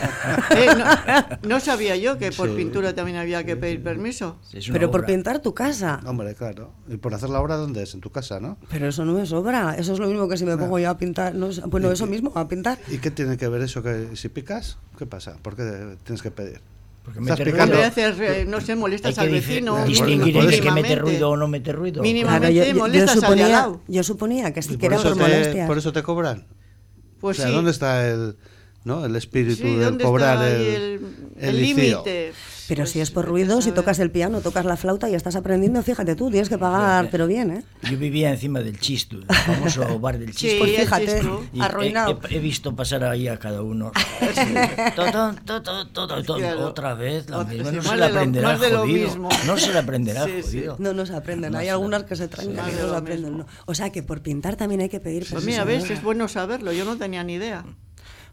[0.50, 2.54] Eh, no, no sabía yo que por Sí.
[2.56, 4.36] pintura también había que pedir permiso.
[4.72, 6.00] Pero por pintar tu casa.
[6.06, 6.72] Hombre, claro.
[6.88, 7.94] Y por hacer la obra, ¿dónde es?
[7.94, 8.56] En tu casa, ¿no?
[8.70, 9.74] Pero eso no es obra.
[9.76, 11.34] Eso es lo mismo que si me pongo yo a pintar.
[11.34, 12.78] No sé, bueno, eso mismo, a pintar.
[12.88, 13.82] ¿Y qué tiene que ver eso?
[13.82, 15.36] que Si picas, ¿qué pasa?
[15.42, 16.60] ¿Por qué tienes que pedir?
[17.04, 17.74] Porque Estás mete picando.
[17.76, 17.90] Ruido.
[17.94, 19.84] veces, eh, no sé, molestas al vecino.
[19.86, 20.96] distinguir entre que mete mínimamente.
[20.96, 22.02] ruido o no mete ruido.
[22.02, 23.80] Mínima- Claro, yo, yo- yo molestas al de al suponía, lado.
[23.88, 26.46] yo suponía que sí ¿Y que por, era eso por por eso te cobran?
[27.20, 27.54] Pues o sea, sí.
[27.56, 28.36] ¿dónde está el,
[28.84, 29.04] ¿no?
[29.06, 31.00] el espíritu Sí, de ¿dónde cobrar el el-
[31.38, 32.32] el el límite?
[32.70, 35.10] Pero Pues si es por vete a ruido, si tocas el piano, tocas la flauta
[35.10, 37.62] y estás aprendiendo, fíjate tú, tienes que pagar, pero bien, ¿eh?
[37.90, 40.58] Yo vivía encima del Chistu, el famoso bar del Sí, Chistu.
[40.60, 41.40] Pues el fíjate, Chistu.
[41.52, 42.20] Y he- arruinado.
[42.30, 43.90] He, he visto pasar ahí a cada uno.
[44.94, 46.36] Todo, todo, todo, todo, todo.
[46.38, 46.66] Claro.
[46.66, 47.70] Otra vez la Otra- misma.
[47.70, 49.28] sí, No se la aprenderá jodido.
[49.46, 50.42] No se la aprenderá Sí, sí.
[50.58, 50.76] jodido.
[50.78, 53.44] No nos aprenden, hay algunas que se traen Más que no aprenden.
[53.66, 55.46] O sea que por pintar también hay que pedir Pues permiso.
[55.50, 57.64] mira, ves, es bueno saberlo, yo no tenía ni idea.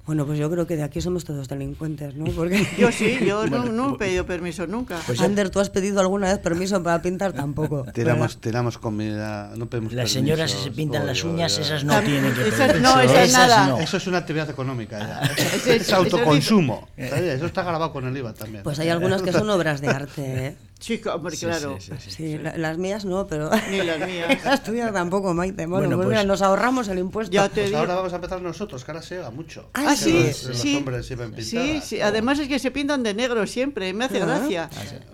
[0.08, 2.26] Bueno, pues yo creo que de aquí somos todos delincuentes, ¿no?
[2.32, 2.66] Porque...
[2.78, 4.98] Yo sí, yo no, no he pedido permiso nunca.
[5.06, 7.34] Pues Ander, ¿tú has pedido alguna vez permiso para pintar?
[7.34, 7.86] Tampoco.
[7.94, 12.34] Tiramos, tiramos comida, no pedimos Las señoras que se pintan las uñas, esas no tienen
[12.34, 13.16] que esas pedir no, permiso.
[13.20, 13.68] esas nada.
[13.68, 13.80] no.
[13.80, 15.20] Eso es una actividad económica ya.
[15.36, 16.88] Ese es- es autoconsumo.
[16.96, 18.64] Eso está grabado con el IVA también.
[18.64, 20.56] Pues hay algunas que son obras de arte, ¿eh?
[20.80, 21.78] Sí, hombre, claro.
[21.80, 22.12] sí, sí, sí.
[22.12, 23.50] Sí, la- las mías no, pero...
[23.72, 24.44] Ni las mías.
[24.46, 25.66] las tuyas tampoco, Maite.
[25.66, 27.34] Bueno, Bueno, pues, pues- mira, nos ahorramos el impuesto.
[27.34, 27.80] Ya te Pues digo.
[27.80, 29.70] ahora vamos a empezar nosotros, que ahora se llega mucho.
[29.74, 30.76] Ah, Ah, sí, sí, los- los sí.
[30.76, 31.86] hombres llevan Sí, pintadas.
[31.86, 32.00] sí.
[32.02, 32.06] Oh.
[32.06, 34.70] Además es que se pintan de negro siempre, me hace gracia.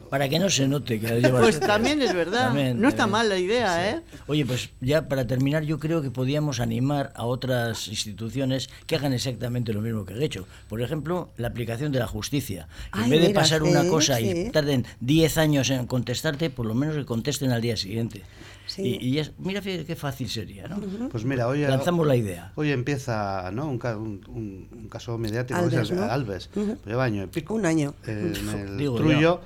[0.10, 2.48] Para que no se note que llevas Pues también es verdad.
[2.48, 4.02] También, no está mal la idea, ¿eh?
[4.28, 9.14] Oye, pues ya para terminar, yo creo que podíamos animar a otras instituciones que hagan
[9.14, 10.46] exactamente lo mismo que he hecho.
[10.68, 12.68] Por ejemplo, la aplicación de la justicia.
[12.94, 14.30] Que Ay, en vez de mira, pasar sí, una cosa sí.
[14.48, 18.24] y tarden 10 años en contestarte, por lo menos que contesten al día siguiente.
[18.66, 18.98] Sí.
[19.02, 20.78] Y, y es- mira qué fácil sería, ¿no?
[21.10, 22.52] Pues mira, hoy, Lanzamos la idea.
[22.56, 23.66] hoy empieza ¿no?
[23.70, 26.04] un, un- un- caso mediático, Alves, el- ¿no?
[26.04, 26.50] Alves.
[26.54, 27.54] Pues lleva año y pico.
[27.56, 27.94] Un año.
[28.08, 29.42] En el Digo Trullo.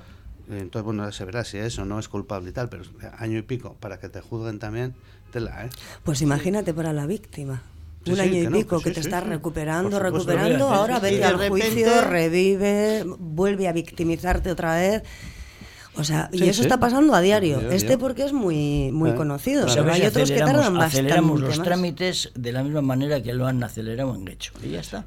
[0.50, 2.84] Entonces, bueno, se verá si eso no es culpable y tal, pero
[3.18, 4.94] año y pico para que te juzguen también,
[5.30, 5.70] tela, ¿eh?
[6.04, 7.62] Pues imagínate para la víctima.
[8.04, 9.28] Sí, un sí, año que y no, pico que que sí, te sí, estás sí.
[9.30, 11.02] recuperando, recuperando, sí, sí, ahora sí.
[11.02, 15.02] vete al repente- juicio, revive, vuelve a victimizarte otra vez.
[15.96, 16.62] O sea, y Sí, eso sí.
[16.62, 17.58] está pasando a diario.
[17.58, 17.72] Diario.
[17.76, 19.66] Este porque es muy muy Eh, conocido.
[19.66, 19.92] claro.
[19.92, 21.66] hay otros que aceleramos, tardan bastante aceleramos los más.
[21.66, 24.52] trámites de la misma manera que lo han acelerado en hecho.
[24.64, 25.04] Y ya está.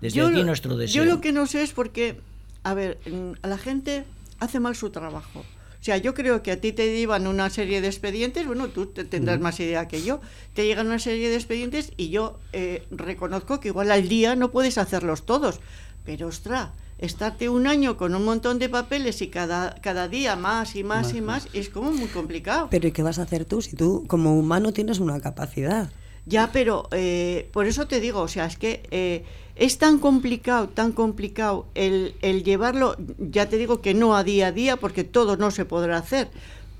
[0.00, 1.04] Desde Yo aquí lo- nuestro deseo.
[1.04, 2.20] Yo lo que no sé es porque,
[2.62, 4.04] a ver, mm, la gente
[4.40, 5.40] hace mal su trabajo.
[5.40, 8.86] O sea, yo creo que a ti te llevan una serie de expedientes, bueno, tú
[8.86, 10.20] te- tendrás más idea que yo,
[10.54, 14.50] te llegan una serie de expedientes y yo eh, reconozco que igual al día no
[14.50, 15.60] puedes hacerlos todos,
[16.06, 20.76] pero ostras, estarte un año con un montón de papeles y cada, cada día más
[20.76, 22.68] y más y más, es como muy complicado.
[22.70, 25.90] Pero ¿y qué vas a hacer tú si tú como humano tienes una capacidad?
[26.26, 29.24] Ya, pero eh, por eso te digo, o sea, es que eh,
[29.56, 34.46] es tan complicado, tan complicado el, el llevarlo, ya te digo que no a día
[34.46, 36.30] a día, porque todo no se podrá hacer,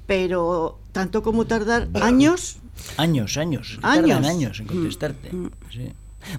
[0.07, 2.57] pero tanto como tardar años,
[2.96, 3.79] Años, años.
[3.83, 4.09] Años.
[4.09, 5.31] Tardan años en contestarte.
[5.70, 5.92] Sí.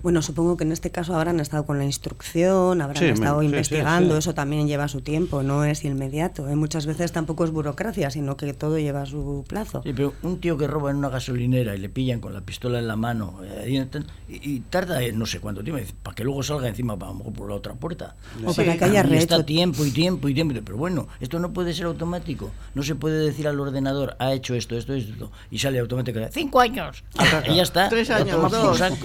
[0.04, 3.46] Bueno, supongo que en este caso habrán estado con la instrucción, habrán Sí, estado sí,
[3.48, 4.20] sí, investigando, sí.
[4.20, 6.48] eso también lleva su tiempo, no es inmediato.
[6.50, 6.56] ¿eh?
[6.56, 9.82] Muchas veces tampoco es burocracia, sino que todo lleva su plazo.
[9.84, 12.80] Sí, pero un tío que roba en una gasolinera y le pillan con la pistola
[12.80, 13.88] en la mano eh,
[14.30, 17.14] y, y tarda eh, no sé cuánto tiempo para que luego salga encima para, a
[17.14, 18.16] lo mejor por la otra puerta.
[18.46, 18.62] O Sí.
[18.62, 19.18] para que haya Y rehecho.
[19.36, 20.54] está tiempo y tiempo y tiempo.
[20.64, 22.52] Pero bueno, esto no puede ser automático.
[22.74, 26.34] No se puede decir al ordenador, ha hecho esto, esto, esto, y sale automáticamente.
[26.34, 27.04] ¡Cinco años!
[27.50, 27.90] y ya está.
[27.90, 28.82] tres años, dos.
[28.82, 28.96] Al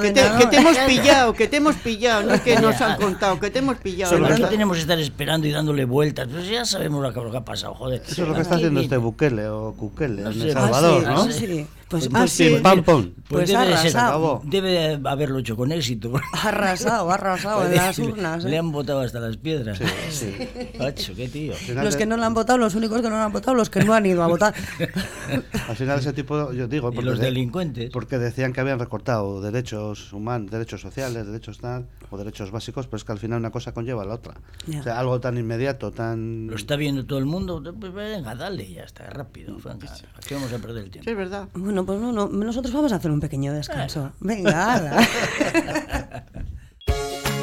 [0.00, 3.38] que que te hemos pillado, que te hemos pillado, no es que nos han contado,
[3.40, 4.18] que te hemos pillado.
[4.18, 4.26] ¿no?
[4.26, 6.28] aquí tenemos que estar esperando y dándole vueltas.
[6.30, 8.02] Pues ya sabemos lo que, lo que ha pasado, joder.
[8.06, 10.50] Eso es lo que está haciendo este Bukele o Kukele No en sé.
[10.50, 11.20] El Ah, Salvador, sí, ¿no?
[11.22, 11.66] ah, sí.
[11.90, 12.56] Pues, Ah, pues sí.
[12.62, 13.10] Pam, pum.
[13.28, 14.40] Pues debe, de ser- arrasado.
[14.44, 16.12] debe de haberlo hecho con éxito.
[16.32, 18.44] ha arrasado, ha arrasado en las urnas.
[18.44, 18.58] Le ¿eh?
[18.58, 19.80] han botado hasta las piedras.
[20.10, 20.32] Sí.
[20.78, 21.52] Macho, qué tío.
[21.74, 23.70] Los de- que no lo han votado, los únicos que no lo han votado, los
[23.70, 24.54] que no han ido a votar.
[25.68, 27.90] Al final ese tipo, yo digo, Y porque, los de- delincuentes.
[27.90, 32.96] porque decían que habían recortado derechos humanos, derechos sociales, derechos tal, o derechos básicos, pero
[32.98, 34.34] es que al final una cosa conlleva a la otra.
[34.66, 34.80] Ya.
[34.80, 36.46] O sea, algo tan inmediato, tan...
[36.48, 37.62] Lo está viendo todo el mundo.
[37.78, 39.56] Pues venga, dale, ya está, rápido.
[39.56, 41.10] Venga, aquí vamos a perder el Sí, tiempo.
[41.10, 41.48] es verdad.
[41.54, 44.12] Bueno, pues no, no, nosotros vamos a hacer un pequeño descanso.
[44.20, 44.96] Venga, ala.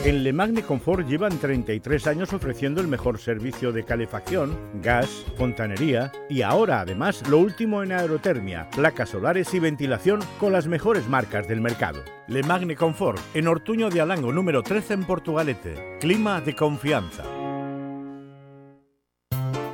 [0.08, 6.14] En Le Magne Confort llevan 33 años ofreciendo el mejor servicio de calefacción, gas, fontanería
[6.30, 11.50] y ahora además lo último en aerotermia, placas solares y ventilación con las mejores marcas
[11.50, 12.06] del mercado.
[12.28, 15.98] Le Magne Confort en Ortuño de Alango número 13 en Portugalete.
[16.00, 17.24] Clima de confianza.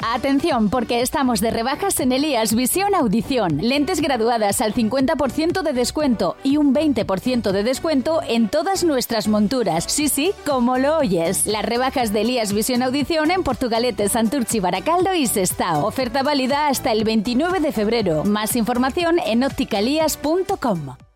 [0.00, 3.58] Atención, porque estamos de rebajas en Elías Visión Audición.
[3.60, 9.86] Lentes graduadas al 50% de descuento y un 20% de descuento en todas nuestras monturas.
[9.88, 11.48] Sí, sí, como lo oyes.
[11.48, 15.84] Las rebajas de Elías Visión Audición en Portugalete, Santurchi, Baracaldo y Sestao.
[15.84, 18.22] Oferta válida hasta el 29 de febrero.
[18.22, 21.07] Más información en opticalías.com.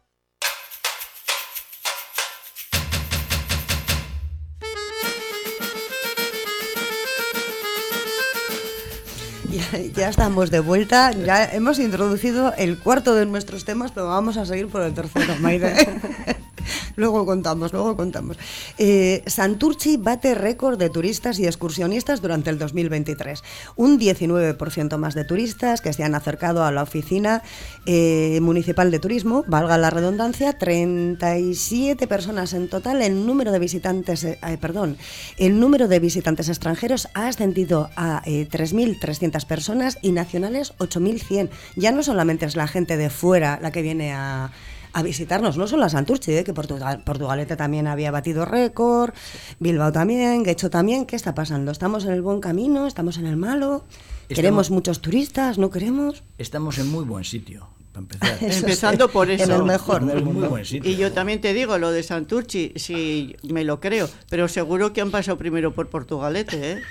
[9.94, 11.12] ya estamos de vuelta.
[11.12, 15.34] Ya hemos introducido el cuarto de nuestros temas, pero vamos a seguir por el tercero,
[15.40, 15.74] Maide.
[16.96, 18.36] luego contamos, luego contamos.
[18.78, 23.42] Eh, Santurchi bate récord de turistas y excursionistas durante el 2023.
[23.76, 27.42] Un 19% más de turistas que se han acercado a la oficina
[27.86, 33.02] eh, municipal de turismo, valga la redundancia, 37 personas en total.
[33.02, 34.96] El número de visitantes, eh, perdón,
[35.38, 41.50] el número de visitantes extranjeros ha ascendido a 3.300 personas y nacionales 8.100.
[41.76, 44.50] Ya no solamente es la gente de fuera la que viene a
[44.92, 46.44] a visitarnos, no solo a Santurce, ¿eh?
[46.44, 49.12] que Portugal, Portugalete también había batido récord,
[49.58, 51.06] Bilbao también, Guecho también.
[51.06, 51.70] ¿Qué está pasando?
[51.70, 52.86] ¿Estamos en el buen camino?
[52.86, 53.84] ¿Estamos en el malo?
[54.28, 55.58] ¿Queremos muchos turistas?
[55.58, 56.22] ¿No queremos?
[56.38, 57.68] Estamos en muy buen sitio.
[57.92, 58.38] Para empezar.
[58.40, 59.44] Empezando por eso.
[59.44, 60.02] En el mejor.
[60.02, 60.90] Muy, muy buen sitio.
[60.90, 65.00] Y yo también te digo, lo de Santurchi, sí, me lo creo, pero seguro que
[65.00, 66.82] han pasado primero por Portugalete, ¿eh?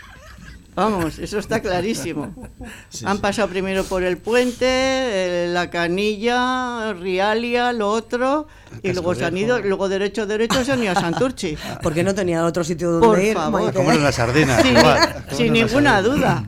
[0.73, 2.33] Vamos, eso está clarísimo.
[3.05, 8.47] Han pasado primero por el puente, eh, la canilla, Rialia, lo otro,
[8.81, 11.57] y luego se han ido, luego derecho, derecho se han ido a Santurchi.
[11.83, 13.33] Porque no tenían otro sitio donde Por ir.
[13.33, 13.73] favor.
[13.73, 14.61] Como en las sardinas.
[15.31, 16.43] Sin, igual, ninguna duda.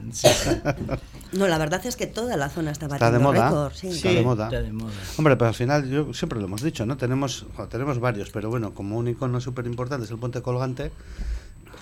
[1.34, 3.50] No, la verdad es que toda la zona está Está batiendo de moda.
[3.50, 3.74] récord.
[3.74, 3.88] Sí.
[3.88, 4.46] Está de moda.
[4.46, 4.92] Está de moda.
[5.18, 6.96] Hombre, pero al final, yo siempre lo hemos dicho, ¿no?
[6.96, 10.92] Tenemos, tenemos varios, pero bueno, como un icono súper importante es el puente colgante.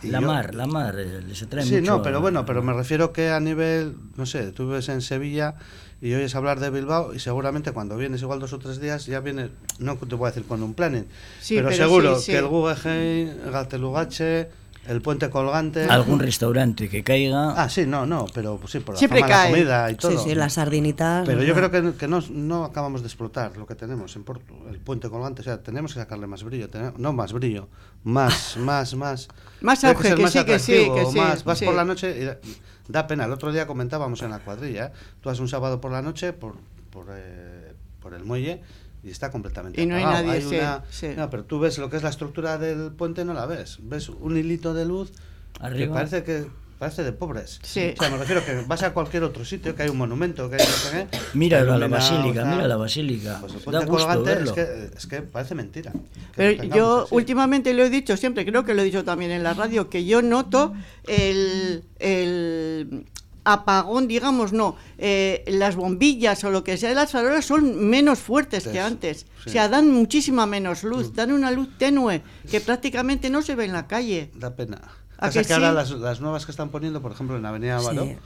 [0.04, 1.92] La yo- mar, la mar, eh, se trae Sí, mucho.
[1.98, 5.56] no, pero bueno, pero me refiero que a nivel, no sé, tú vives en Sevilla
[6.02, 9.20] y oyes hablar de Bilbao y seguramente cuando vienes igual dos o tres días ya
[9.20, 11.06] vienes, no te voy a decir con un planning,
[11.40, 12.32] Sí, pero, pero seguro sí, sí.
[12.32, 14.50] que el Guggenheim, el Gatelugache,
[14.88, 15.84] el puente colgante...
[15.86, 17.52] Algún restaurante que caiga.
[17.56, 19.52] Ah, sí, no, no, pero pues sí, por la Siempre fama de la cae.
[19.52, 20.24] comida y Sí, todo.
[20.24, 21.24] sí, las sardinitas.
[21.28, 24.56] Pero yo creo que, que no, no acabamos de explotar lo que tenemos en Porto,
[24.72, 25.42] el puente colgante.
[25.42, 26.68] O sea, tenemos que sacarle más brillo.
[26.68, 27.68] tenemos- no más brillo,
[28.04, 29.28] más, más, más.
[29.62, 31.44] Más auge, que más sí, que sí, que sí, más.
[31.44, 31.66] Vas sí.
[31.66, 33.26] por la noche y da, pena.
[33.26, 34.88] El otro día comentábamos en la cuadrilla.
[34.88, 34.92] ¿eh?
[35.22, 36.56] Tú vas un sábado por la noche por,
[36.90, 38.64] por, eh, por el muelle
[39.04, 41.10] y está completamente Y no hay nadie, sí, una- sí.
[41.16, 43.78] No, pero tú ves lo que es la estructura del puente, no la ves.
[43.84, 45.94] Ves un hilito de luz que Arriba.
[45.94, 46.48] parece que
[46.82, 47.60] parece de pobres.
[47.62, 47.94] Sí.
[47.96, 50.56] O sea, me refiero que vas a cualquier otro sitio, que hay un monumento, que
[50.56, 53.38] hay no sé qué, Mira la, la basílica, mira la basílica.
[53.40, 54.50] Pues da gusto colgante verlo.
[54.50, 55.94] es que, es que parece mentira.
[56.36, 57.14] Pero yo así.
[57.14, 60.06] últimamente lo he dicho siempre, creo que lo he dicho también en la radio, que
[60.06, 60.74] yo noto
[61.06, 63.06] el, el
[63.44, 68.18] apagón, digamos, no, eh, las bombillas o lo que sea de las farolas son menos
[68.18, 69.28] fuertes que antes.
[69.44, 69.50] sí.
[69.50, 73.66] O sea, dan muchísima menos luz, dan una luz tenue que prácticamente no se ve
[73.66, 74.32] en la calle.
[74.34, 74.82] Da pena.
[75.22, 77.80] ¿A Pasa que que ahora las, las nuevas que están poniendo, por ejemplo, en Avenida
[78.08, 78.18] Sí.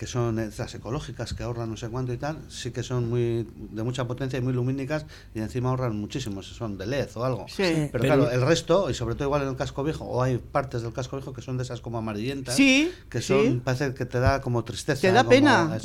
[0.00, 3.46] Que son estas ecológicas que ahorran no sé cuánto y tal, sí que son muy
[3.70, 7.24] de mucha potencia y muy lumínicas y encima ahorran muchísimo, si son de LED o
[7.26, 7.44] algo.
[7.48, 7.64] Sí.
[7.64, 10.38] Pero, Pero- claro, el resto, y sobre todo igual en el casco viejo, o hay
[10.38, 13.60] partes del casco viejo que son de esas como amarillentas, Sí, que son, sí.
[13.62, 15.02] parece que te da como tristeza.
[15.02, 15.78] Te da como pena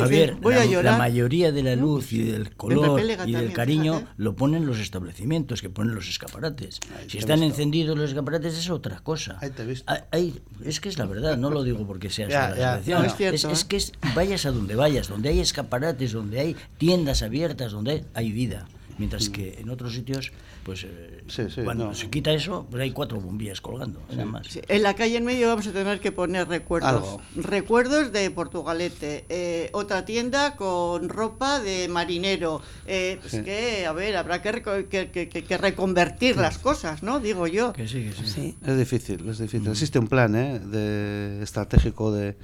[0.00, 0.98] Javier, voy la, a la llorar.
[0.98, 4.12] mayoría de la luz y del color y del también, cariño fíjate.
[4.18, 6.78] lo ponen los establecimientos, que ponen los escaparates.
[6.98, 7.54] Ahí si están visto.
[7.54, 9.38] encendidos los escaparates es otra cosa.
[9.40, 9.90] Ahí te he visto.
[10.10, 13.04] Ahí- es que es la verdad, no lo digo porque sea Ya, la ya, no,
[13.06, 13.66] es cierto, es ¿eh?
[13.68, 18.04] que es- vayas a donde vayas, donde hay escaparates, donde hay tiendas abiertas, donde hay,
[18.14, 18.66] hay vida.
[18.98, 20.32] Mientras que en otros sitios,
[20.64, 21.94] pues eh, Sí, sí, cuando no.
[21.94, 24.46] se quita eso, pues hay cuatro bombillas colgando, nada más.
[24.46, 26.90] Sí, En la calle en medio vamos a tener que poner recuerdos.
[26.90, 27.20] Algo.
[27.36, 29.26] Recuerdos de Portugalete.
[29.28, 32.62] eh, otra tienda con ropa de marinero.
[32.86, 33.42] Eh, pues Sí.
[33.42, 37.20] que, a ver, habrá que, reco- que, que- que- que reconvertir las cosas, ¿no?
[37.20, 37.74] Digo yo.
[37.74, 38.26] Que sí, que sí.
[38.26, 38.54] Sí.
[38.64, 39.68] Es difícil, es difícil.
[39.68, 40.58] Existe un plan ¿eh?
[40.58, 42.34] de, estratégico de,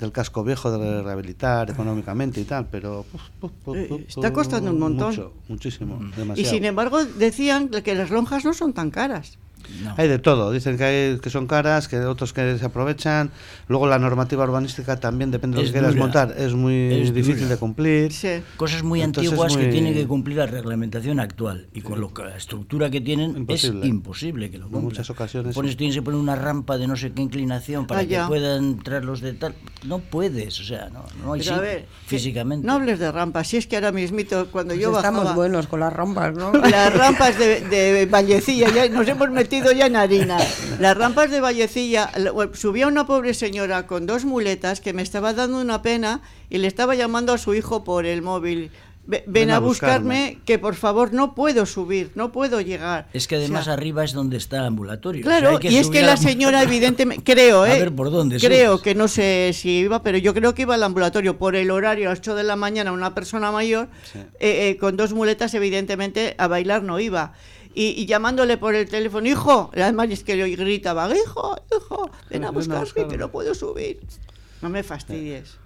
[0.00, 3.04] del casco viejo de rehabilitar económicamente y tal, pero
[3.74, 5.10] Eh, está costando un montón.
[5.10, 6.50] Mucho, muchísimo, Y demasiado.
[6.50, 9.38] sin embargo decían que las lonjas no son tan caras.
[9.84, 9.94] No.
[9.98, 13.30] Hay de todo, dicen que hay que son caras, que otros que se aprovechan.
[13.68, 17.42] Luego la normativa urbanística también depende de lo que quieras montar, es muy Es difícil
[17.42, 17.48] dura.
[17.50, 18.10] de cumplir.
[18.12, 18.42] Sí.
[18.56, 22.12] Cosas muy Entonces antiguas muy- que tienen que cumplir la reglamentación actual y con lo
[22.12, 23.80] que, la estructura que tienen Imposible.
[23.82, 24.82] es imposible que lo cumplan.
[24.84, 25.76] muchas ocasiones, Pones, sí.
[25.76, 28.26] tienes que poner una rampa de no sé qué inclinación para Ah, que ya.
[28.26, 29.54] puedan entrar los de tal.
[29.84, 32.66] No puedes, o sea, no, no hay Pero a ver, físicamente.
[32.66, 33.48] no hables de rampas.
[33.48, 35.34] Si es que ahora mismito, cuando Pues yo estamos bajaba...
[35.36, 36.52] buenos con las rampas, ¿no?
[36.70, 40.36] Las rampas de, de Vallecilla, ya nos hemos metido ya en harina.
[40.80, 45.32] Las rampas de Vallecilla, la- subía una pobre señora con dos muletas que me estaba
[45.32, 48.70] dando una pena y le estaba llamando a su hijo por el móvil.
[49.06, 53.08] "Ve- Ven, a, buscarme, que por favor no puedo subir, no puedo llegar.
[53.12, 55.22] Es que además O sea, arriba es donde está el ambulatorio.
[55.22, 57.80] o sea, Claro, hay que y es que la señora evidentemente, creo, A ¿eh?
[57.80, 58.82] ver por dónde Creo subes.
[58.84, 62.06] que no sé si iba, pero yo creo que iba al ambulatorio por el horario
[62.08, 64.18] a las 8 de la mañana, una persona mayor, Sí.
[64.38, 67.32] eh, eh, con dos muletas, evidentemente a bailar no iba.
[67.74, 72.44] Y, y llamándole por el teléfono, hijo, además es que yo gritaba, hijo, hijo, ven
[72.44, 73.16] a a buscarme que buscarme".
[73.16, 74.00] no puedo subir.
[74.60, 75.56] No me fastidies.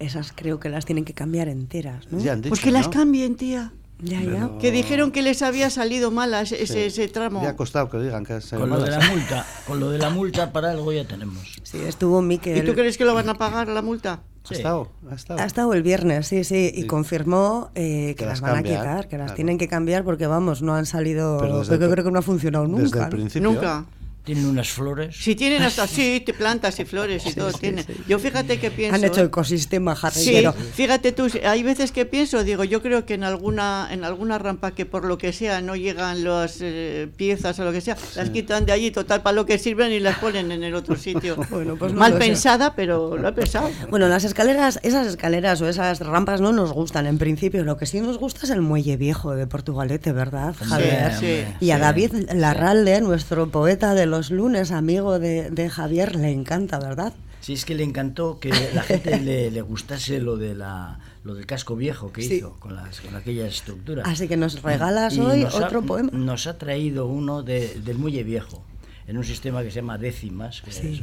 [0.00, 2.18] Esas creo que las tienen que cambiar enteras, ¿no?
[2.18, 3.72] Ya han dicho, Pues que las cambien, tía.
[4.02, 4.50] Ya, ya.
[4.58, 7.42] Que dijeron que les había salido mal ese, ese, ese tramo.
[7.42, 9.98] Ya ha costado que digan que se Con lo de la multa, con lo de
[9.98, 11.60] la multa para algo ya tenemos.
[11.64, 12.64] Sí, estuvo ¿Y Miquel.
[12.64, 14.20] tú crees que lo van a pagar la multa?
[14.50, 15.40] Ha estado, ha estado.
[15.40, 16.86] Ha estado el viernes, sí, sí, y Sí.
[16.86, 19.34] confirmó eh, que, Que las las van a quitar, que las claro.
[19.36, 21.36] tienen que cambiar porque, vamos, no han salido.
[21.38, 22.98] Pero desde Yo el- creo que no ha funcionado Desde nunca.
[23.00, 23.10] el ¿no?
[23.10, 23.50] principio.
[23.50, 23.84] Nunca.
[24.24, 25.16] Tienen unas flores.
[25.18, 27.84] Si tienen hasta sí, plantas y flores y todo tienen.
[28.06, 28.94] Yo fíjate que pienso.
[28.96, 29.24] Han hecho ¿eh?
[29.24, 30.52] ecosistema Sí, jarrillero.
[30.52, 34.72] fíjate tú, hay veces que pienso, digo, yo creo que en alguna en alguna rampa
[34.72, 38.30] que por lo que sea no llegan las eh, piezas o lo que sea, las
[38.30, 41.36] quitan de allí, total, para lo que sirven y las ponen en el otro sitio.
[41.50, 43.70] Bueno, pues no Mal pensada, pero lo he pensado.
[43.90, 47.64] Bueno, las escaleras, esas escaleras o esas rampas no nos gustan en principio.
[47.64, 51.12] Lo que sí nos gusta es el muelle viejo de Portugalete, ¿verdad, Javier?
[51.18, 51.44] sí.
[51.60, 52.26] Y a Sí, David sí.
[52.34, 57.12] Larralde, nuestro poeta de los lunes, amigo de, de Javier, le encanta, ¿verdad?
[57.40, 61.34] Sí, es que le encantó que la gente le, le gustase lo de la lo
[61.34, 62.34] del casco viejo que Sí.
[62.34, 64.02] hizo con las con aquella estructura.
[64.06, 66.10] Así que nos regalas Y hoy nos ha- otro poema.
[66.12, 68.62] Nos ha traído uno de- del Muelle Viejo,
[69.06, 71.02] en un sistema que se llama décimas, que es,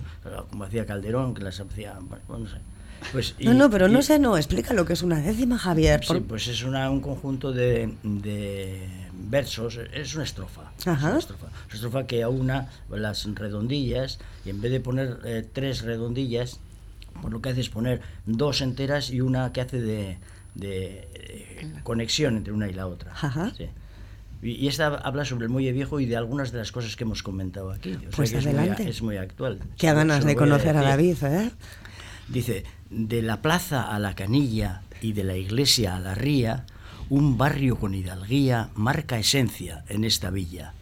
[0.50, 2.58] como hacía Calderón, que las hacía, bueno, no sé.
[3.12, 6.02] Pues, y- no, no, pero no sé, no, explica lo que es una décima, Javier.
[6.02, 10.72] Sí, por- pues es una, un conjunto de, de versos, es una estrofa.
[10.78, 11.10] Es Ajá.
[11.12, 11.46] una estrofa.
[11.48, 16.60] Una estrofa que aúna las redondillas y en vez de poner eh, tres redondillas,
[17.22, 20.18] pues lo que hace es poner dos enteras y una que hace de,
[20.56, 23.12] de, eh, conexión entre una y la otra.
[23.14, 23.52] Ajá.
[23.58, 23.68] Sí.
[24.44, 27.04] Y, y esta habla sobre el muelle viejo y de algunas de las cosas que
[27.06, 27.94] hemos comentado aquí.
[27.96, 28.90] O sea Pues es muy a- adelante.
[28.90, 29.60] Es muy, actual.
[29.78, 31.18] Qué ganas de a conocer a decir.
[31.22, 31.52] David, ¿eh?
[32.28, 36.66] Dice, de la plaza a la canilla y de la iglesia a la ría,
[37.10, 40.74] un barrio con hidalguía marca esencia en esta villa.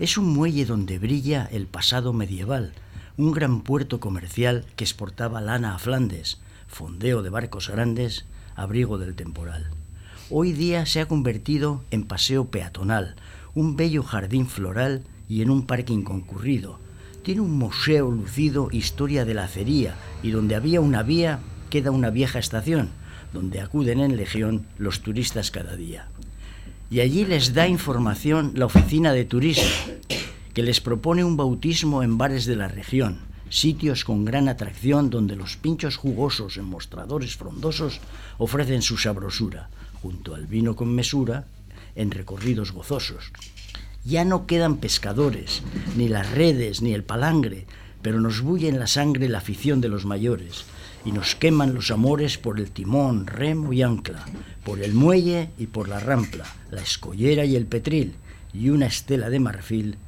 [0.00, 2.72] Es un muelle donde brilla el pasado medieval,
[3.16, 8.24] un gran puerto comercial que exportaba lana a Flandes, fondeo de barcos grandes,
[8.56, 9.70] abrigo del temporal.
[10.30, 13.14] Hoy día se ha convertido en paseo peatonal,
[13.54, 16.78] un bello jardín floral y en un parking concurrido.
[17.30, 21.38] Tiene un museo lucido historia de la acería y donde había una vía
[21.70, 22.88] queda una vieja estación,
[23.32, 26.08] donde acuden en legión los turistas cada día.
[26.90, 29.70] Y allí les da información la oficina de turismo,
[30.54, 35.36] que les propone un bautismo en bares de la región, sitios con gran atracción donde
[35.36, 38.00] los pinchos jugosos en mostradores frondosos
[38.38, 39.70] ofrecen su sabrosura,
[40.02, 41.44] junto al vino con mesura,
[41.94, 43.30] en recorridos gozosos.
[44.04, 45.62] Ya no quedan pescadores,
[45.96, 47.66] ni las redes, ni el palangre,
[48.02, 50.64] pero nos bulle en la sangre la afición de los mayores,
[51.04, 54.24] y nos queman los amores por el timón, remo y ancla,
[54.64, 58.14] por el muelle y por la rampla, la escollera y el petril,
[58.52, 59.98] y una estela de marfil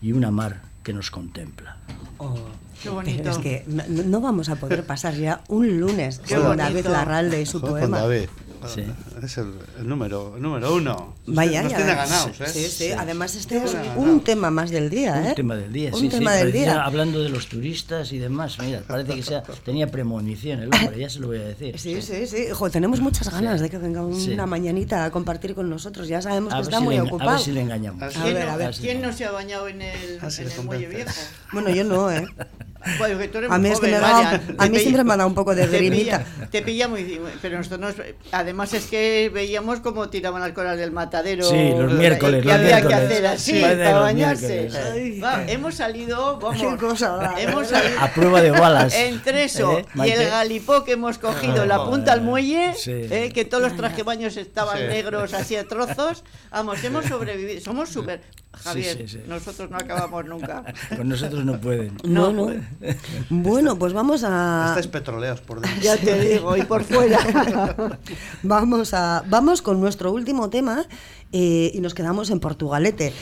[0.00, 1.76] y una mar que nos contempla.
[2.82, 3.18] Qué bonito.
[3.18, 6.62] Pero es que no, no vamos a poder pasar ya un lunes Qué con bonito.
[6.62, 7.98] David Larralde y su Joder, poema.
[7.98, 8.28] David.
[8.66, 8.84] Sí.
[9.22, 11.14] Es el, el número, el número uno.
[11.26, 12.46] Vaya, nos ya tiene ganados, ¿eh?
[12.46, 15.28] Sí, sí, además este es un tema más del día, ¿eh?
[15.30, 16.82] Un tema del día, Un sí, tema sí, del día.
[16.84, 21.08] Hablando de los turistas y demás, mira, parece que sea, tenía premonición el hombre, ya
[21.10, 21.78] se lo voy a decir.
[21.78, 22.46] Sí, sí, sí.
[22.52, 24.36] Jo, tenemos muchas ganas de que venga una Sí.
[24.36, 26.08] mañanita a compartir con nosotros.
[26.08, 27.30] Ya sabemos A que ver, está si muy le, ocupado.
[27.30, 28.02] a ver si le engañamos.
[28.02, 28.74] A ¿Quién, ver, no, a ver.
[28.74, 31.10] quién no se ha bañado en el, sí, en el muelle viejo?
[31.52, 32.26] Bueno, yo no, ¿eh?
[32.98, 34.34] Bueno, que tú eres A mí es que joven, me da- Marian.
[34.34, 36.24] a Te mí pilla- siempre me ha dado un poco de grimita.
[36.50, 37.20] Te pilla muy...
[37.42, 41.44] Pero nosotros nos- Además es que veíamos cómo tiraban las colas del matadero.
[41.44, 44.60] Sí, los miércoles, Que los había que hacer así, Sí, para bañarse.
[44.70, 44.76] miércoles.
[44.92, 45.20] Ay.
[45.20, 46.60] Va, hemos salido, vamos...
[46.60, 47.34] Qué cosa.
[47.38, 48.00] Hemos salido...
[48.00, 48.94] A prueba de balas.
[48.96, 52.92] Entre eso ¿Eh, y el galipó que hemos cogido, la punta al muelle, Sí.
[52.92, 54.84] eh, que todos los trajebaños estaban Sí.
[54.84, 58.20] negros así a trozos, vamos, hemos sobrevivido, somos súper...
[58.52, 59.20] Javier, sí, sí.
[59.28, 60.64] nosotros no acabamos nunca.
[60.96, 61.96] Con nosotros no pueden.
[62.04, 62.48] No, no.
[63.30, 65.80] Bueno, pues vamos a Estáis petroleados por dentro.
[65.82, 67.18] Ya te digo, y por fuera.
[68.42, 70.86] vamos a vamos con nuestro último tema
[71.32, 73.12] eh, y nos quedamos en Portugalete.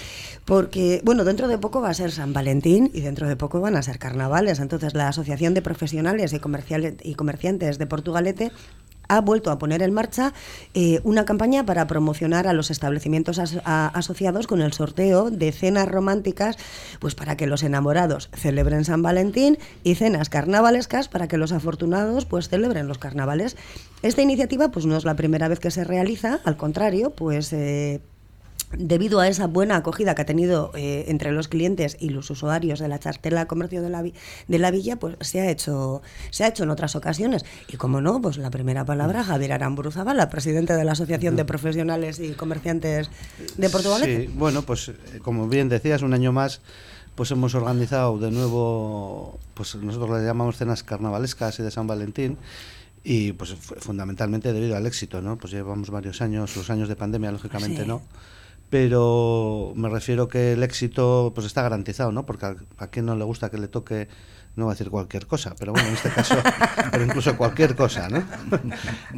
[0.45, 3.75] Porque, bueno, dentro de poco va a ser San Valentín y dentro de poco van
[3.75, 4.61] a ser carnavales.
[4.61, 8.53] Entonces, la Asociación de Profesionales y, Comerciales y Comerciantes de Portugalete
[9.09, 10.33] ha vuelto a poner en marcha
[10.75, 16.57] eh, una campaña para promocionar a los establecimientos asociados con el sorteo de cenas románticas,
[16.99, 22.27] pues para que los enamorados celebren San Valentín y cenas carnavalescas para que los afortunados
[22.27, 23.57] pues celebren los carnavales.
[24.03, 28.01] Esta iniciativa pues no es la primera vez que se realiza, al contrario, pues eh,
[28.73, 32.81] debido a esa buena acogida que ha tenido eh, entre los clientes y los usuarios
[32.81, 34.15] de la chartela comercio de la, vi-
[34.49, 37.45] de la villa, pues se ha hecho se ha hecho en otras ocasiones.
[37.69, 41.45] Y como no, pues la primera palabra, Javier Aramburu Zabala, presidente de la Asociación de
[41.45, 43.09] Profesionales y Comerciantes
[43.57, 44.27] de Portugalete.
[44.27, 46.61] Sí, bueno, pues eh, como bien decías, un año más
[47.15, 52.37] pues hemos organizado de nuevo, pues nosotros le llamamos cenas carnavalescas y de San Valentín.
[53.05, 55.39] y pues fundamentalmente debido al éxito, ¿no?
[55.39, 58.03] Pues llevamos varios años, los años de pandemia lógicamente no,
[58.71, 62.27] pero me refiero que el éxito pues está garantizado, ¿no?
[62.27, 64.09] Porque a, a quien no le gusta que le toque
[64.57, 66.35] no voy a decir cualquier cosa, pero bueno, en este caso,
[66.91, 68.25] pero incluso cualquier cosa, ¿no?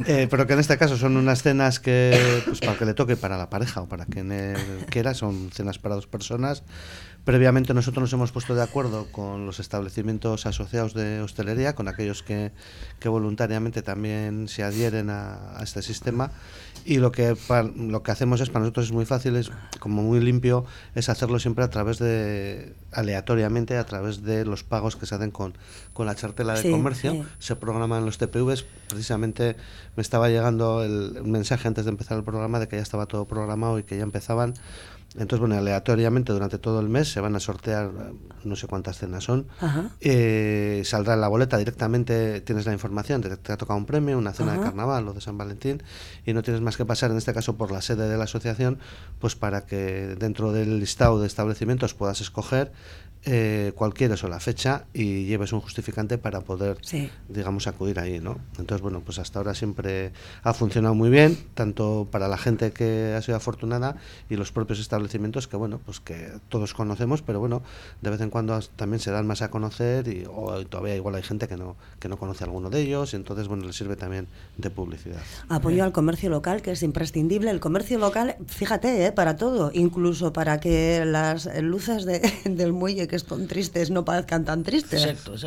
[0.05, 3.15] Eh, pero que en este caso son unas cenas que, pues para que le toque
[3.15, 4.57] para la pareja o para quien él
[4.89, 6.63] quiera, son cenas para dos personas.
[7.25, 12.23] Previamente nosotros nos hemos puesto de acuerdo con los establecimientos asociados de hostelería, con aquellos
[12.23, 12.51] que,
[12.99, 16.31] que voluntariamente también se adhieren a, a este sistema.
[16.85, 17.35] Y lo que
[17.75, 20.65] lo que hacemos es para nosotros es muy fácil es como muy limpio
[20.95, 25.31] es hacerlo siempre a través de aleatoriamente a través de los pagos que se hacen
[25.31, 25.53] con,
[25.93, 27.25] con la chartela de comercio.
[27.37, 29.55] se programan los TPVs precisamente
[29.95, 33.25] me estaba llegando el, mensaje antes de empezar el programa de que ya estaba todo
[33.25, 34.53] programado y que ya empezaban
[35.15, 37.91] entonces, bueno, aleatoriamente durante todo el mes se van a sortear,
[38.43, 39.47] no sé cuántas cenas son.
[40.01, 44.19] Eh, saldrá en la boleta directamente, tienes la información, te, te ha tocado un premio,
[44.19, 45.81] una cena de carnaval o de San Valentín,
[46.25, 48.77] y no tienes más que pasar, en este caso, por la sede de la asociación,
[49.17, 52.71] pues para que dentro del listado de establecimientos puedas escoger
[53.25, 56.77] eh, cualquiera o la fecha y lleves un justificante para poder,
[57.27, 58.37] digamos, acudir ahí, ¿no?
[58.57, 60.13] Entonces, bueno, pues hasta ahora siempre
[60.43, 63.97] ha funcionado muy bien, tanto para la gente que ha sido afortunada
[64.29, 67.61] y los propios establecimientos que, bueno, pues que todos conocemos, pero bueno,
[68.01, 70.23] de vez en cuando también se dan más a conocer y
[70.69, 73.47] todavía igual hay gente que no que no conoce a alguno de ellos y entonces,
[73.47, 75.19] bueno, les sirve también de publicidad.
[75.49, 77.51] Apoyo al comercio local, que es imprescindible.
[77.51, 79.11] El comercio local, fíjate, ¿eh?
[79.11, 84.45] para todo, incluso para que las luces de, del muelle que están tristes no parezcan
[84.45, 85.03] tan tristes.
[85.03, 85.33] Exacto,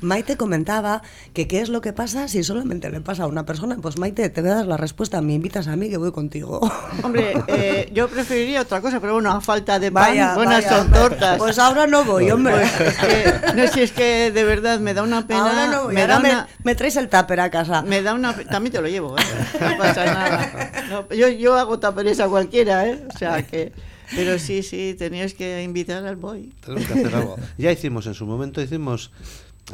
[0.00, 1.02] Maite comentaba
[1.34, 3.76] que qué es lo que pasa si solamente le pasa a una persona.
[3.82, 6.60] Pues Maite, te voy a dar la respuesta, me invitas a mí que voy contigo.
[7.02, 11.38] Hombre, eh, yo preferiría otra cosa, pero bueno, a falta de pan, buenas son tortas.
[11.38, 12.54] Pues ahora no voy, hombre.
[12.78, 15.50] Pues no, si es que de verdad me da una pena.
[15.50, 17.82] Ahora no me, da me, traes el tupper a casa.
[17.82, 19.22] Me da una también te lo llevo, ¿eh?
[19.60, 20.70] no pasa nada.
[21.10, 23.04] yo, yo hago tuppers a cualquiera, ¿eh?
[23.12, 23.72] O sea que
[24.14, 26.52] pero sí, sí, tenías que invitar al boy.
[26.64, 27.36] Tenemos que hacer algo.
[27.58, 29.10] Ya hicimos, en su momento hicimos,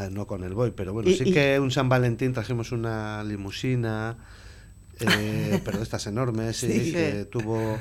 [0.01, 4.17] eh, no con el boy, pero bueno, sí que un San Valentín trajimos una limusina,
[5.01, 7.79] eh, pero de estas enormes, sí, que tuvo...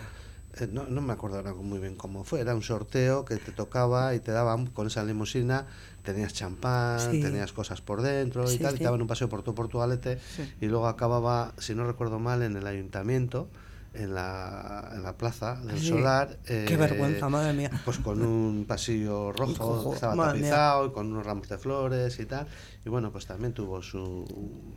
[0.60, 3.54] Eh, no, no, me acuerdo ahora muy bien cómo fue, era un sorteo que te
[3.54, 5.66] tocaba y te daban con esa limusina,
[6.04, 9.56] tenías champán, tenías cosas por dentro y tal, y te daban un paseo por tu
[9.56, 10.20] portugalete
[10.60, 13.48] y luego acababa, si no recuerdo mal, en el ayuntamiento
[13.94, 16.38] en la, en la plaza del Solar.
[16.46, 17.70] Qué eh, vergüenza, madre mía.
[17.84, 22.26] Pues con un pasillo rojo que estaba tapizado y con unos ramos de flores y
[22.26, 22.48] tal.
[22.84, 24.26] Y bueno, pues también tuvo su,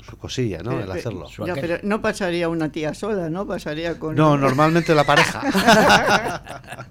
[0.06, 0.78] su cosilla, ¿no?
[0.78, 1.26] el hacerlo.
[1.46, 3.46] Ya, pero no pasaría una tía sola, ¿no?
[3.46, 4.14] Pasaría con...
[4.14, 5.40] No, normalmente la pareja.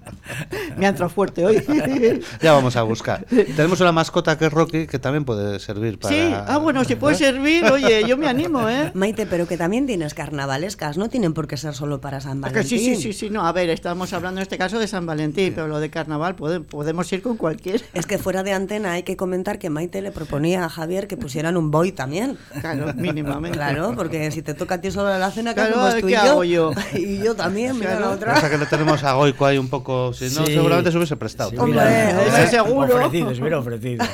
[0.76, 1.62] Me ha entrado fuerte hoy.
[2.42, 3.24] ya vamos a buscar.
[3.26, 6.12] Tenemos una mascota que es Rocky, que también puede servir para...
[6.12, 8.90] Sí, ah, bueno, si puede servir, oye, yo me animo, ¿eh?
[8.94, 12.66] Maite, pero que también tienes carnavalescas, no tienen por qué ser solo para San Valentín.
[12.66, 15.52] Sí, sí, sí, sí, no, a ver, estamos hablando en este caso de San Valentín,
[15.54, 17.82] pero lo de carnaval podemos ir con cualquier.
[17.92, 21.16] Es que fuera de antena hay que comentar que Maite le proponía a Javier que
[21.16, 22.36] pusieran un boy también.
[22.60, 23.56] Claro, mínimamente.
[23.56, 26.44] Claro, porque si te toca a ti solo la cena, claro, tú ¿qué y hago
[26.44, 26.72] yo?
[26.94, 28.34] Y yo también, mira la otra.
[28.34, 31.16] O sea que le tenemos a Goico ahí un poco, si no, seguramente se hubiese
[31.16, 31.50] prestado.
[31.50, 32.96] Sí, Hombre, eso seguro.
[32.96, 34.04] Ofrecido, se hubiera ofrecido.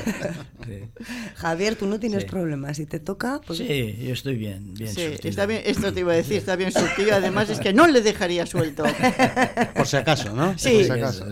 [1.36, 3.40] Javier, tú no tienes problemas, si te toca...
[3.46, 3.58] Pues...
[3.58, 6.72] Sí, yo estoy bien, bien sí, está bien, esto te iba a decir, está bien
[6.72, 8.84] surtido, además es que no le dejaría suelto.
[9.74, 10.58] Por si acaso, ¿no?
[10.58, 11.24] Sí, por si acaso.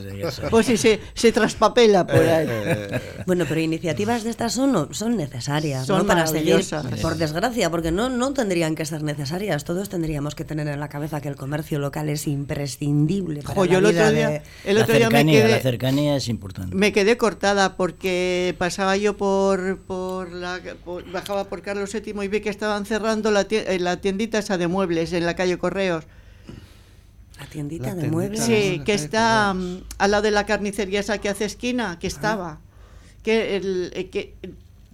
[0.50, 2.46] Pues si se, se traspapela por ahí.
[2.48, 5.47] Eh, eh, bueno, pero iniciativas de estas son, son necesarias,
[5.84, 6.06] son ¿no?
[6.06, 6.64] Para seguir,
[7.02, 9.64] por desgracia, porque no, no tendrían que ser necesarias.
[9.64, 13.62] Todos tendríamos que tener en la cabeza que el comercio local es imprescindible para la
[13.62, 14.42] el vida otro día, de...
[14.64, 16.74] el otro la día me quedé, la cercanía es importante.
[16.74, 22.28] Me quedé cortada porque pasaba yo por, por la por, bajaba por Carlos VII y
[22.28, 26.04] vi que estaban cerrando la, tiendita, la tiendita esa de muebles en la calle Correos.
[27.38, 28.44] La tiendita de muebles.
[28.44, 32.60] Sí, que está um, al lado de la carnicería esa que hace esquina, que estaba.
[33.22, 34.34] Que, el, eh, que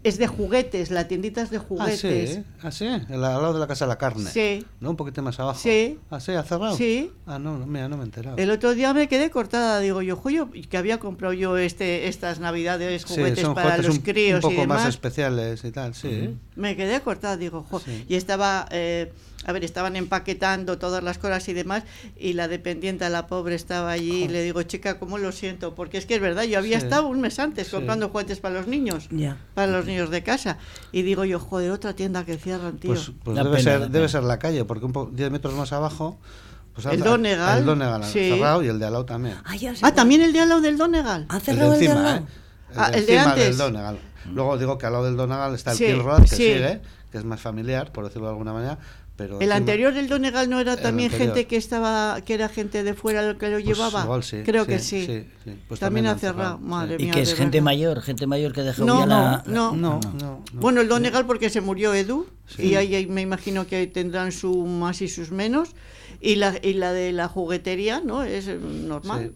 [0.05, 2.43] es de juguetes, la tiendita es de juguetes.
[2.63, 3.13] Ah, sí, ah, sí?
[3.13, 4.31] al lado de la Casa de la Carne.
[4.31, 4.65] Sí.
[4.79, 4.91] ¿No?
[4.91, 5.59] Un poquito más abajo.
[5.59, 5.99] Sí.
[6.11, 6.77] Ah, sí, ha cerrado.
[6.77, 7.11] Sí.
[7.27, 8.37] Ah, no, no, mira, no me he enterado.
[8.37, 12.39] El otro día me quedé cortada, digo yo, joyo, que había comprado yo este estas
[12.39, 14.81] navidades juguetes sí, son para juguetes los un, críos un poco y demás.
[14.81, 16.09] más especiales y tal, sí.
[16.09, 16.37] Uh -huh.
[16.57, 18.05] Me quedé cortada, digo, jo, sí.
[18.07, 18.69] y estaba...
[18.71, 19.11] Eh,
[19.45, 21.85] a ver, estaban empaquetando todas las cosas y demás,
[22.17, 25.75] y la dependiente, la pobre, estaba allí, y le digo, chica, ¿cómo lo siento?
[25.75, 26.85] Porque es que es verdad, yo había sí.
[26.87, 27.77] estado un mes antes sí.
[27.77, 29.37] comprando juguetes para los niños, yeah.
[29.55, 30.59] para los niños de casa,
[30.93, 32.93] y digo yo, joder, otra tienda que cierran, tío.
[32.93, 35.73] Pues, pues debe, pena, ser, debe ser la calle, porque un poco, 10 metros más
[35.73, 36.19] abajo...
[36.75, 37.61] Pues el Donegal.
[37.61, 38.31] El Donegal sí.
[38.31, 39.37] cerrado y el de al lado también.
[39.45, 41.25] Ah, ah, también el de al lado del Donegal.
[41.29, 42.23] ¿Ha cerrado el, el de encima, ¿eh?
[42.75, 43.45] Ah, el de encima antes.
[43.45, 43.99] del Donegal.
[44.33, 46.37] Luego digo que al lado del Donegal está el Sí, Kilroad, que sí.
[46.37, 46.81] sigue,
[47.11, 48.79] que es más familiar, por decirlo de alguna manera.
[49.17, 51.35] Pero El encima- anterior del Donegal no era también anterior.
[51.37, 54.03] gente que estaba, que era gente de fuera el que lo Pues llevaba.
[54.03, 55.07] igual sí, Creo sí, que sí.
[55.07, 55.51] sí, sí.
[55.69, 56.59] Pues también también ha cerrado, cerrado.
[56.59, 57.13] Madre ¿Y mía.
[57.15, 57.65] que es gente verdad.
[57.65, 58.03] mayor?
[58.03, 59.43] ¿Gente mayor que dejó No, ya la...
[59.47, 60.43] no, No, no, no.
[60.55, 62.27] Bueno, el Donegal porque se murió Edu
[62.59, 65.71] y ahí me imagino que tendrán su más y sus menos
[66.21, 68.25] y la y la de la juguetería, ¿no?
[68.25, 69.33] Es normal.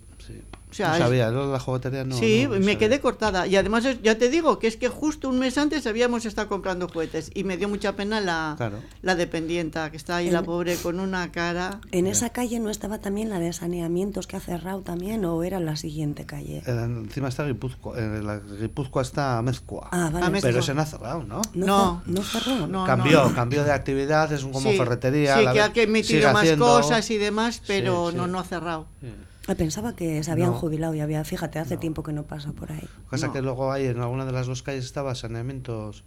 [0.70, 2.14] O sea, no sabía, de la juguetería no.
[2.16, 2.78] sí, no me sabía.
[2.78, 3.46] quedé cortada.
[3.46, 6.88] Y además, ya te digo que es que justo un mes antes habíamos estado comprando
[6.88, 8.78] juguetes y me dio mucha pena la, Claro.
[9.02, 11.80] la dependienta, que está ahí la pobre con una cara.
[11.90, 15.58] ¿En esa calle no estaba también la de saneamientos que ha cerrado también o era
[15.60, 16.62] la siguiente calle?
[16.66, 19.88] Encima está Guipúzcoa, eh, la Guipúzcoa está Mezcua.
[19.90, 20.28] Ah, vale.
[20.30, 20.50] Mezcua.
[20.50, 21.40] pero se no ha cerrado, ¿no?
[21.54, 22.02] No, No.
[22.04, 22.66] cer- no cerró.
[22.66, 23.34] No, cambió, no.
[23.34, 25.36] cambió de actividad, es un- como Sí, ferretería.
[25.38, 28.30] Sí, la que ha metido más haciendo- cosas y demás, pero Sí, no, sí.
[28.30, 28.86] no ha cerrado.
[29.50, 30.56] Ah, Pensaba que se habían No.
[30.58, 32.86] jubilado y había, fíjate, hace tiempo que no pasa por ahí.
[33.08, 33.32] Cosa No.
[33.32, 36.04] que luego hay en alguna de las dos calles estaba saneamientos.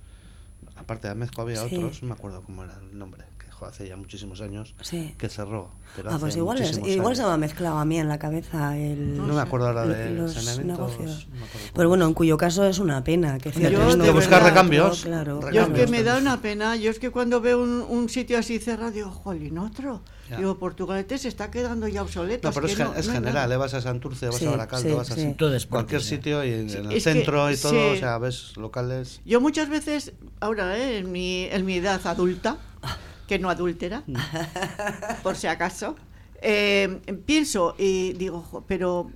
[0.76, 1.76] Aparte de Mezco había Sí.
[1.76, 3.24] otros, no me acuerdo cómo era el nombre,
[3.66, 5.14] hace ya muchísimos años Sí.
[5.18, 5.70] que cerró.
[5.96, 8.78] pero Ah, pues igual, es- igual se me ha mezclado a mí en la cabeza
[8.78, 11.28] el, No me acuerdo ahora de los negocios.
[11.34, 11.46] no
[11.76, 13.38] Pero bueno, en cuyo caso es una pena.
[13.40, 15.86] Que Yo, uno de buscar otro, recambios, Claro, Yo es recambios.
[15.86, 18.92] que me da una pena, yo es que cuando veo un, un sitio así cerrado,
[18.92, 20.02] digo, jolín, otro.
[20.30, 20.38] Ya.
[20.38, 22.48] Digo, Portugalete se está quedando ya obsoleto.
[22.48, 23.54] No, pero es, que gen- es no general, nada.
[23.54, 25.36] eh, vas a Santurce, vas Sí, a Baracaldo, sí, vas a sí.
[25.38, 27.98] Todas cualquier sitio y en, en el es que- centro y todo, sí.
[27.98, 29.20] o sea, ves locales.
[29.26, 32.56] Yo muchas veces, ahora, eh, en, mi, en mi edad adulta,
[33.32, 34.16] que no adúltera, Mm.
[35.24, 35.96] por si acaso,
[36.42, 39.10] eh, pienso y digo, "Jo, pero,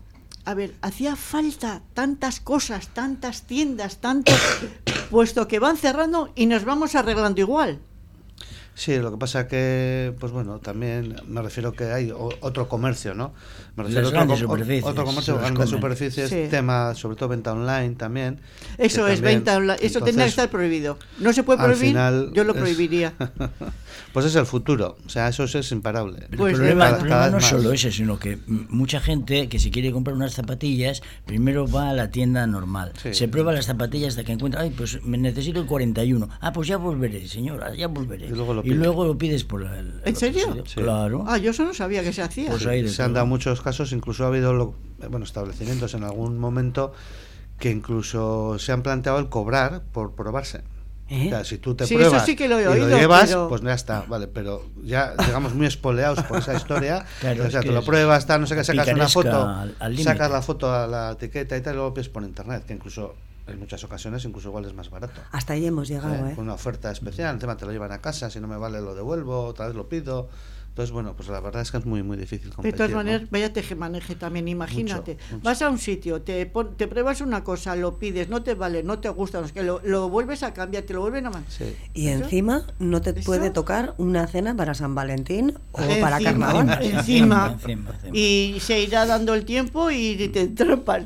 [0.45, 4.31] a ver, hacía falta tantas cosas, tantas tiendas, tanto,
[5.11, 7.79] puesto que van cerrando y nos vamos arreglando igual.
[8.77, 13.13] Sí, lo que pasa que, pues bueno, también me refiero que hay o- otro comercio,
[13.13, 13.33] ¿no?
[13.77, 15.67] Me refiero Las a otro, superficies, otro comercio, grandes comen.
[15.69, 16.47] superficies, Sí.
[16.51, 18.41] tema, sobre todo venta online también.
[18.77, 19.77] Eso es también, venta online.
[19.81, 20.97] Eso tendría que estar prohibido.
[21.19, 23.13] No se puede prohibir, final yo lo es- prohibiría.
[24.13, 26.27] pues es el futuro, o sea, eso es imparable.
[26.31, 26.89] El Pues problema, verdad.
[26.91, 30.33] el problema Cada no solo ese, sino que mucha gente que si quiere comprar unas
[30.33, 32.93] zapatillas, primero va a la tienda normal.
[33.01, 33.13] Sí.
[33.13, 36.29] Se prueba las zapatillas hasta que encuentra, ay, pues me necesito el 41.
[36.41, 38.27] Ah, pues ya volveré, señora, ya volveré.
[38.27, 38.77] Y luego lo pides.
[38.77, 40.63] lo pides por el otro serio?
[40.65, 40.81] Sí.
[40.81, 41.23] Claro.
[41.27, 42.49] Ah, yo eso no sabía que se hacía.
[42.51, 44.75] Pues ahí Se han dado muchos casos, incluso ha habido lo-
[45.09, 46.93] bueno, establecimientos en algún momento
[47.59, 50.61] que incluso se han planteado el cobrar por probarse.
[51.07, 51.27] ¿Eh?
[51.27, 52.97] O sea, si tú te Sí, eso pruebas sí que lo he y oído, lo
[52.97, 57.05] llevas, pero- pues ya está, vale, pero ya digamos muy espoleados por esa historia.
[57.19, 59.75] Claro, o sea, te que lo pruebas, tal, no sé qué, sacas una foto, al-
[59.79, 62.73] al sacas la foto a la etiqueta y tal, y luego pides por internet, que
[62.73, 63.13] incluso
[63.47, 65.21] en muchas ocasiones incluso igual es más barato.
[65.31, 66.35] Hasta ahí hemos llegado, Eh, ¿eh?
[66.35, 68.95] Con una oferta especial, encima te lo llevan a casa, si no me vale lo
[68.95, 70.29] devuelvo, otra vez lo pido.
[70.75, 72.75] Entonces, bueno, pues la verdad es que es muy, muy difícil De competir.
[72.75, 72.97] todas ¿no?
[72.97, 75.13] maneras, vaya maneje también, imagínate.
[75.13, 75.43] Mucho, mucho.
[75.45, 78.83] Vas a un sitio, te, pon- te pruebas una cosa, lo pides, no te vale,
[78.83, 81.29] no te gusta, no es que lo, lo vuelves a cambiar, te lo vuelven a
[81.29, 81.49] mandar.
[81.49, 81.73] Sí.
[81.93, 83.21] Y encima no te ¿Eso?
[83.25, 86.67] puede tocar una cena para San Valentín o para carnaval.
[86.83, 87.53] Encima.
[87.53, 88.11] Encima, encima.
[88.17, 91.05] Y se irá dando el tiempo y te trampas.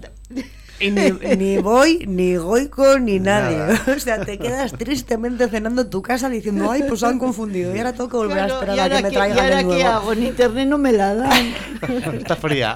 [0.80, 3.58] Y ni, ni voy, ni Goico, ni nadie.
[3.58, 3.82] Nada.
[3.96, 7.76] O sea, te quedas tristemente cenando en tu casa diciendo, ay, pues han confundido.
[7.76, 9.56] Y ahora tengo que volver Claro, a esperar ¿y a que me traigan ¿Y ahora
[9.58, 9.90] de qué nuevo.
[9.90, 10.14] hago?
[10.14, 11.54] En internet no me la dan.
[12.14, 12.76] Está fría.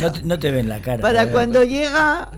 [0.00, 1.00] No, te- no te ven la cara.
[1.02, 1.28] Para ¿eh?
[1.30, 2.30] cuando llega,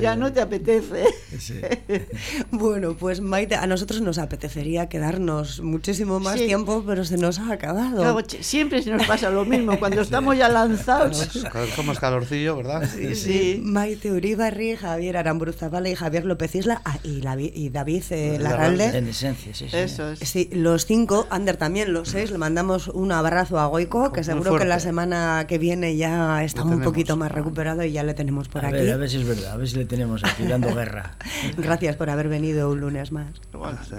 [0.00, 1.04] ya no te apetece.
[1.38, 1.60] Sí.
[2.50, 6.46] Bueno, pues Maite, a nosotros nos apetecería quedarnos muchísimo más Sí.
[6.46, 7.96] tiempo, pero se nos ha acabado.
[8.00, 9.78] Claro, siempre se nos pasa lo mismo.
[9.78, 11.44] Cuando estamos ya lanzados.
[11.76, 12.88] Como calorcillo, ¿verdad?
[12.94, 13.60] Sí, sí.
[13.74, 18.96] Maite Uribarri, Javier Arambruzabala y Javier López Isla ah, y, la- y David eh, Larralde.
[18.96, 19.76] En esencia, sí, sí.
[19.76, 20.20] Eso es.
[20.20, 24.56] Sí, los cinco, Ander también, los seis, le mandamos un abrazo a Goico, que seguro
[24.56, 28.46] que la semana que viene ya está un poquito más recuperado y ya le tenemos
[28.48, 28.76] por a aquí.
[28.76, 31.16] ver, a ver si es verdad, a ver si le tenemos aquí dando guerra.
[31.56, 33.32] Gracias por haber venido un lunes más.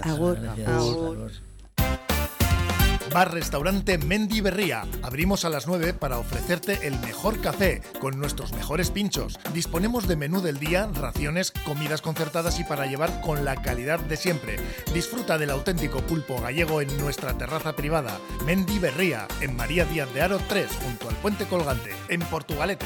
[0.04, 0.40] Agur.
[0.40, 0.70] Gracias.
[0.70, 1.18] Agur.
[1.18, 1.32] Agur.
[3.14, 4.86] Bar Restaurante Mendy Berría.
[5.04, 9.40] Abrimos a las 9 para ofrecerte el mejor café con nuestros mejores pinchos.
[9.54, 14.18] Disponemos de menú del día, raciones, comidas concertadas y para llevar con la calidad de
[14.18, 14.58] siempre.
[14.94, 18.20] Disfruta del auténtico pulpo gallego en nuestra terraza privada.
[18.46, 22.86] Mendy Berría, en María Díaz de Aro 3, junto al puente colgante, en Portugalete.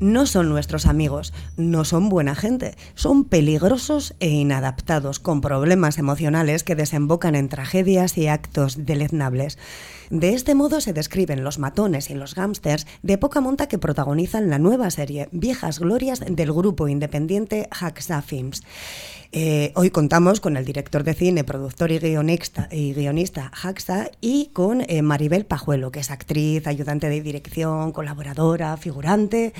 [0.00, 6.64] No son nuestros amigos, no son buena gente, son peligrosos e inadaptados, con problemas emocionales
[6.64, 9.56] que desembocan en tragedias y actos deleznables.
[10.10, 14.50] De este modo se describen los matones y los gámsters de poca monta que protagonizan
[14.50, 18.62] la nueva serie Viejas Glorias del grupo independiente Haxa Films.
[19.36, 24.50] Eh, hoy contamos con el director de cine, productor y guionista, y guionista Haxa y
[24.52, 29.52] con eh, Maribel Pajuelo, que es actriz, ayudante de dirección, colaboradora, figurante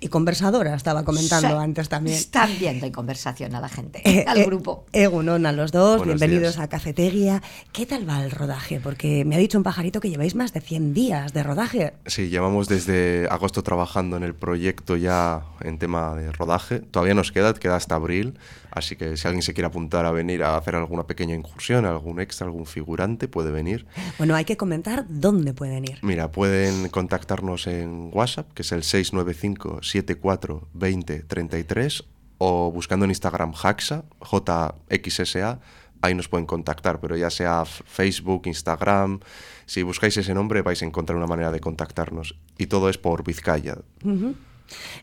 [0.00, 1.54] y conversadora, estaba comentando Sí.
[1.54, 2.16] antes también.
[2.16, 4.86] Están viendo en conversación a la gente, Eh, al eh, grupo.
[4.92, 6.64] Egunon a los dos, Buenos bienvenidos días.
[6.64, 7.40] a Cafetería.
[7.70, 8.80] ¿Qué tal va el rodaje?
[8.80, 11.92] Porque me ha dicho un pajarito que lleváis más de 100 días de rodaje.
[12.04, 16.80] Sí, llevamos desde agosto trabajando en el proyecto ya en tema de rodaje.
[16.80, 18.36] Todavía nos queda, queda hasta abril.
[18.72, 22.20] Así que si alguien se quiere apuntar a venir a hacer alguna pequeña incursión, algún
[22.20, 23.86] extra, algún figurante, puede venir.
[24.16, 25.98] Bueno, hay que comentar dónde pueden ir.
[26.02, 32.04] Mira, pueden contactarnos en WhatsApp, que es el 695 74 20 33,
[32.38, 35.60] o buscando en Instagram Haxa, JXSA,
[36.00, 39.20] ahí nos pueden contactar, pero ya sea Facebook, Instagram,
[39.66, 42.36] si buscáis ese nombre vais a encontrar una manera de contactarnos.
[42.56, 43.76] Y todo es por Vizcaya.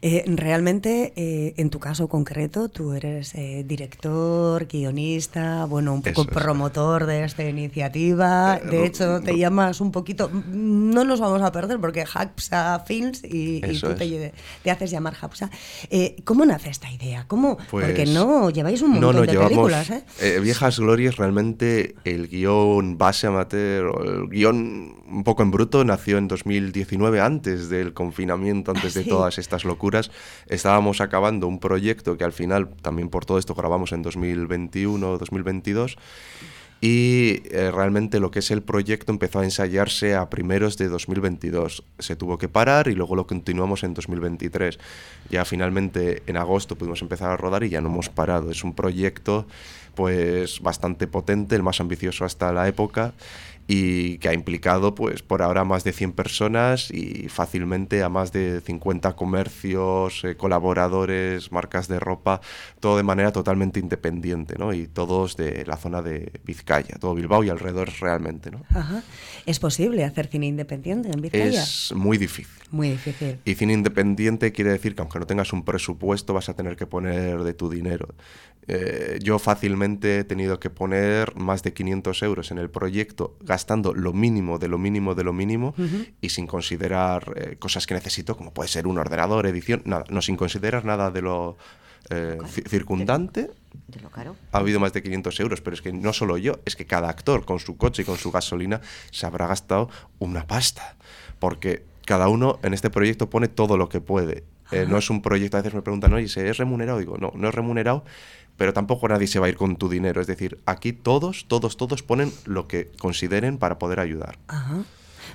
[0.01, 6.21] Eh, realmente, eh, en tu caso concreto, tú eres eh, director, guionista, bueno, un poco
[6.21, 6.37] Eso es.
[6.37, 8.59] promotor de esta iniciativa.
[8.59, 10.29] De no- hecho, te no- llamas un poquito.
[10.47, 14.33] No nos vamos a perder porque Hapsa Films y, tú te,
[14.69, 15.49] haces llamar Hapsa.
[16.23, 17.25] ¿Cómo nace esta idea?
[17.27, 17.57] ¿Cómo?
[17.69, 19.91] porque Pues- no lleváis un montón no, no, de llevamos películas,
[20.41, 26.17] Viejas Glorias, realmente el guion base amateur, o el guion un poco en bruto, nació
[26.17, 30.11] en 2019, antes del confinamiento, antes de todas estas locuras.
[30.47, 35.97] Estábamos acabando un proyecto que al final, también por todo esto, grabamos en 2021, 2022.
[36.79, 41.83] Y eh, realmente lo que es el proyecto empezó a ensayarse a primeros de 2022.
[41.97, 44.77] Se tuvo que parar y luego lo continuamos en 2023.
[45.31, 48.51] Ya finalmente en agosto pudimos empezar a rodar y ya no hemos parado.
[48.51, 49.47] Es un proyecto
[49.95, 53.13] pues bastante potente, el más ambicioso hasta la época
[53.67, 58.31] y que ha implicado pues por ahora más de 100 personas y fácilmente a más
[58.31, 62.39] de 50 comercios, eh, colaboradores, marcas de ropa,
[62.79, 64.73] todo de manera totalmente independiente, ¿no?
[64.73, 68.63] Y todos de la zona de Vizcaya, todo Bilbao y alrededores realmente, ¿no?
[68.69, 69.03] Ajá.
[69.45, 71.61] ¿Es posible hacer cine independiente en Vizcaya?
[71.61, 72.47] Es muy difícil.
[72.71, 73.39] Muy difícil.
[73.45, 76.85] Y cine independiente quiere decir que aunque no tengas un presupuesto vas a tener que
[76.85, 78.09] poner de tu dinero.
[78.69, 83.93] Eh, yo fácilmente he tenido que poner más de 500 euros en el proyecto gastando
[83.93, 85.73] lo mínimo de lo mínimo de lo mínimo
[86.19, 90.21] y sin considerar eh, cosas que necesito como puede ser un ordenador, edición, nada, no
[90.21, 91.57] sin considerar nada de lo
[92.09, 93.49] eh, ci- circundante.
[93.87, 94.35] De lo caro.
[94.51, 97.07] Ha habido más de 500 euros, pero es que no solo yo, es que cada
[97.07, 99.89] actor con su coche y con su gasolina se habrá gastado
[100.19, 100.97] una pasta.
[101.39, 104.45] Porque cada uno en este proyecto pone todo lo que puede.
[104.71, 106.99] Eh, no es un proyecto, a veces me preguntan, oye, ¿se es remunerado?
[106.99, 108.05] Digo, no, no es remunerado,
[108.55, 110.21] pero tampoco nadie se va a ir con tu dinero.
[110.21, 114.39] Es decir, aquí todos, todos, todos ponen lo que consideren para poder ayudar.
[114.47, 114.83] Ajá.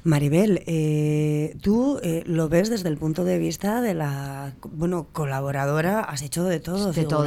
[0.04, 6.00] Maribel, eh, tú eh, lo ves desde el punto de vista de la, bueno, colaboradora,
[6.00, 7.26] has hecho de todo, De todo,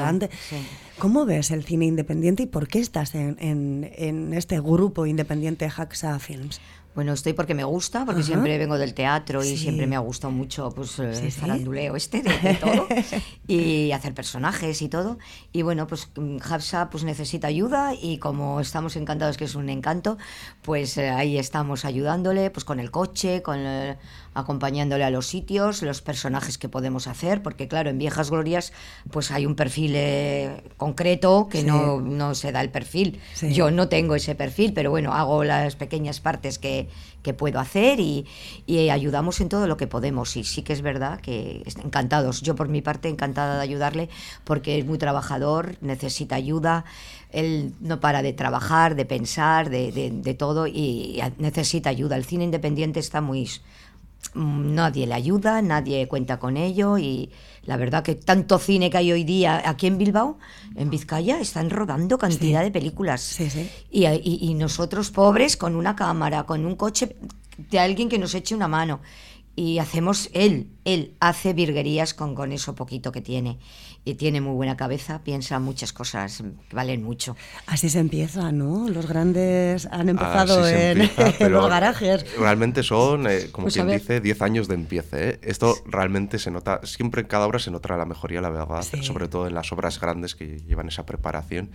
[0.50, 0.56] sí.
[0.98, 5.66] ¿Cómo ves el cine independiente y por qué estás en, en- en este grupo independiente
[5.66, 6.60] Haxa Films?
[6.96, 9.58] Bueno, estoy porque me gusta, porque siempre vengo del teatro y Sí.
[9.58, 11.42] siempre me ha gustado mucho pues, eh, Sí, el sí.
[11.42, 12.88] faranduleo este de, de todo
[13.48, 15.18] y hacer personajes y todo.
[15.52, 19.68] Y bueno, pues mm, Hafsa pues necesita ayuda y como estamos encantados que es un
[19.70, 20.18] encanto,
[20.62, 23.98] pues eh, ahí estamos ayudándole pues con el coche, con el-
[24.36, 28.72] acompañándole a los sitios, los personajes que podemos hacer, porque claro, en Viejas Glorias
[29.10, 31.66] pues hay un perfil eh, concreto que Sí.
[31.66, 33.20] no, no se da el perfil.
[33.34, 33.54] Sí.
[33.54, 36.90] Yo no tengo ese perfil, pero bueno, hago las pequeñas partes que,
[37.24, 38.26] que puedo hacer y,
[38.68, 40.36] y ayudamos en todo lo que podemos.
[40.38, 42.42] Y sí que es verdad que encantados.
[42.42, 44.10] Yo por mi parte encantada de ayudarle
[44.44, 46.84] porque es muy trabajador, necesita ayuda.
[47.32, 52.16] Él no para de trabajar, de pensar, de, de- de todo y necesita ayuda.
[52.16, 53.50] El cine independiente está muy
[54.34, 57.30] nadie le ayuda, nadie cuenta con ello y
[57.64, 60.38] la verdad que tanto cine que hay hoy día aquí en Bilbao,
[60.76, 63.22] en Vizcaya, están rodando cantidad de películas.
[63.22, 63.70] Sí, sí.
[63.92, 67.16] Y, y- y nosotros pobres con una cámara, con un coche
[67.58, 69.02] de alguien que nos eche una mano.
[69.58, 73.58] Y hacemos, él, él hace virguerías con, con eso poquito que tiene.
[74.08, 77.36] Y tiene muy buena cabeza, piensa muchas cosas que valen mucho.
[77.66, 78.88] Así se empieza, ¿no?
[78.88, 82.26] Los grandes han empezado Así en, empieza, en pero los garajes.
[82.38, 85.30] Realmente son, eh, como Pues quien dice, 10 años de empiece.
[85.30, 85.40] ¿eh?
[85.42, 89.02] Esto realmente se nota, siempre en cada obra se nota la mejoría, la verdad, Sí.
[89.04, 91.72] sobre todo en las obras grandes que llevan esa preparación.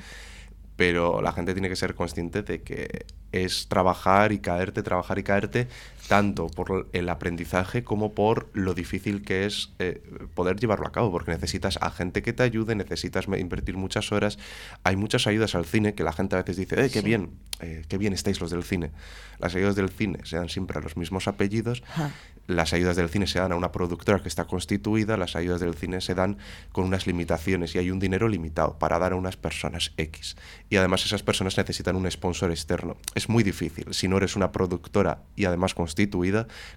[0.77, 5.23] Pero la gente tiene que ser consciente de que es trabajar y caerte, trabajar y
[5.23, 5.69] caerte,
[6.11, 10.03] tanto por el aprendizaje como por lo difícil que es eh,
[10.35, 14.37] poder llevarlo a cabo, porque necesitas a gente que te ayude, necesitas invertir muchas horas.
[14.83, 17.31] Hay muchas ayudas al cine que la gente a veces dice, eh, qué bien,
[17.61, 18.91] eh, qué bien estáis los del cine.
[19.39, 22.11] Las ayudas del cine se dan siempre a los mismos apellidos, Ajá.
[22.49, 25.75] las ayudas del cine se dan a una productora que está constituida, las ayudas del
[25.75, 26.39] cine se dan
[26.73, 30.37] con unas limitaciones y hay un dinero limitado para dar a unas personas X.
[30.69, 32.97] Y además esas personas necesitan un sponsor externo.
[33.15, 36.00] Es muy difícil, si no eres una productora y además constituida,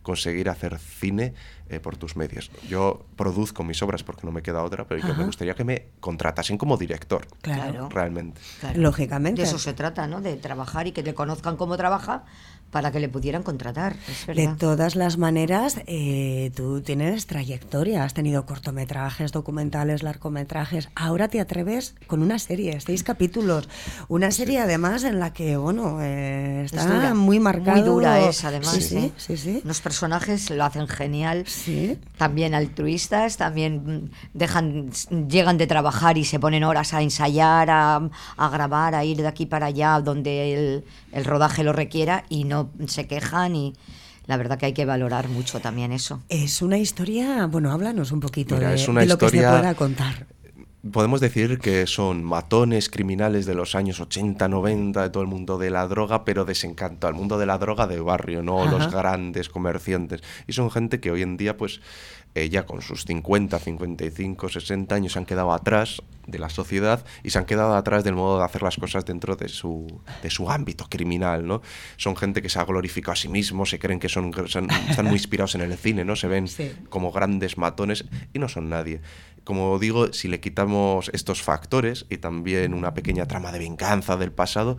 [0.01, 1.33] conseguir hacer cine
[1.69, 2.51] eh, por tus medios.
[2.67, 5.87] Yo produzco mis obras porque no me queda otra, pero yo me gustaría que me
[5.99, 7.25] contratasen como director.
[7.41, 7.89] Claro.
[7.89, 8.41] Realmente.
[8.59, 8.81] Claro.
[8.81, 9.41] Lógicamente.
[9.41, 10.21] De eso se trata, ¿no?
[10.21, 12.25] De trabajar y que le conozcan cómo trabaja
[12.73, 13.95] para que le pudieran contratar.
[14.09, 20.89] Es De todas las maneras, eh, tú tienes trayectoria, has tenido cortometrajes, documentales, largometrajes.
[20.95, 23.69] Ahora te atreves con una serie, seis capítulos.
[24.09, 27.13] Una serie además en la que, bueno, eh, Es está dura.
[27.13, 27.77] muy marcado.
[27.77, 28.71] Muy dura es, además.
[28.71, 29.11] Sí, sí, ¿eh?
[29.17, 29.61] sí, sí.
[29.63, 31.43] Los personajes lo hacen genial.
[31.45, 31.99] Sí.
[32.17, 34.89] También altruistas, también mm, dejan,
[35.29, 39.27] llegan de trabajar y se ponen horas a ensayar, a, a grabar, a ir de
[39.27, 43.73] aquí para allá donde el, el rodaje lo requiera y no se quejan y
[44.25, 46.21] la verdad que hay que valorar mucho también eso.
[46.29, 49.37] Es una historia, bueno, háblanos un poquito Mira, de, es una de lo que se
[49.37, 50.27] pueda contar.
[50.91, 55.57] Podemos decir que son matones criminales de los años 80, 90, de todo el mundo
[55.57, 58.71] de la droga, pero desencanto al mundo de la droga de barrio, no Ajá.
[58.71, 60.21] los grandes comerciantes.
[60.45, 61.79] Y son gente que hoy en día, pues,
[62.35, 67.29] ya con sus 50, 55, 60 años se han quedado atrás de la sociedad y
[67.29, 70.49] se han quedado atrás del modo de hacer las cosas dentro de su, de su
[70.49, 71.61] ámbito criminal, ¿no?
[71.97, 75.05] Son gente que se ha glorificado a sí mismos, se creen que son, son- están
[75.05, 76.15] muy inspirados en el cine, ¿no?
[76.15, 76.71] Se ven Sí.
[76.89, 79.01] como grandes matones y no son nadie.
[79.43, 84.31] Como digo, si le quitamos estos factores y también una pequeña trama de venganza del
[84.31, 84.77] pasado,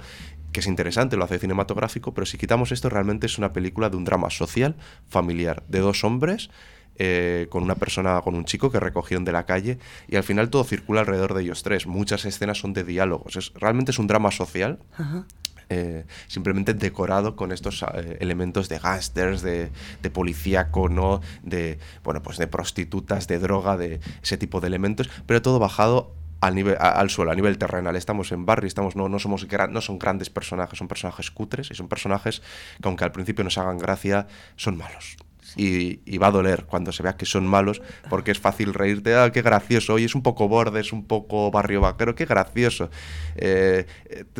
[0.52, 3.96] que es interesante, lo hace cinematográfico, pero si quitamos esto, realmente es una película de
[3.96, 4.76] un drama social,
[5.08, 6.48] familiar, de dos hombres,
[6.96, 9.78] eh, con una persona, con un chico que recogieron de la calle,
[10.08, 11.86] y al final todo circula alrededor de ellos tres.
[11.86, 13.36] Muchas escenas son de diálogos.
[13.36, 15.24] Es, realmente es un drama social, Ajá.
[15.70, 19.70] eh, simplemente decorado con estos eh, elementos de gángsters, de,
[20.02, 21.20] de policíaco, ¿no?
[21.42, 26.12] De, bueno, pues de prostitutas, de droga, de ese tipo de elementos, pero todo bajado
[26.40, 27.96] al, nivel, a- al suelo, a nivel terrenal.
[27.96, 31.70] Estamos en barrio, estamos, no, no, somos gran- no son grandes personajes, son personajes cutres
[31.70, 32.40] y son personajes
[32.82, 34.26] que aunque al principio nos hagan gracia,
[34.56, 35.16] son malos.
[35.56, 37.80] Y, va a doler cuando se vea que son malos,
[38.10, 41.50] porque es fácil reírte, ah, qué gracioso, oye, es un poco borde, es un poco
[41.50, 42.90] barrio vaquero, qué gracioso.
[43.36, 43.86] Eh,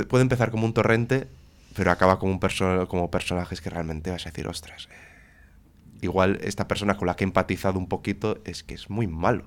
[0.08, 1.28] puede empezar como un torrente,
[1.76, 4.94] pero acaba como, un perso- como personajes que realmente vas a decir, ostras, eh,
[6.02, 9.44] igual esta persona con la que he empatizado un poquito es que es muy malo.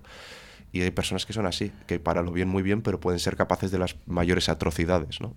[0.74, 3.36] Y hay personas que son así, que para lo bien muy bien, pero pueden ser
[3.38, 5.34] capaces de las mayores atrocidades, ¿no?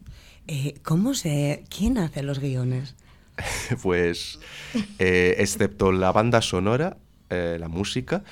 [0.48, 1.64] Eh, ¿Cómo se.?
[1.74, 2.96] ¿Quién hace los guiones?
[3.82, 4.38] pues,
[4.98, 6.96] eh, excepto la banda sonora,
[7.30, 8.22] eh, la música,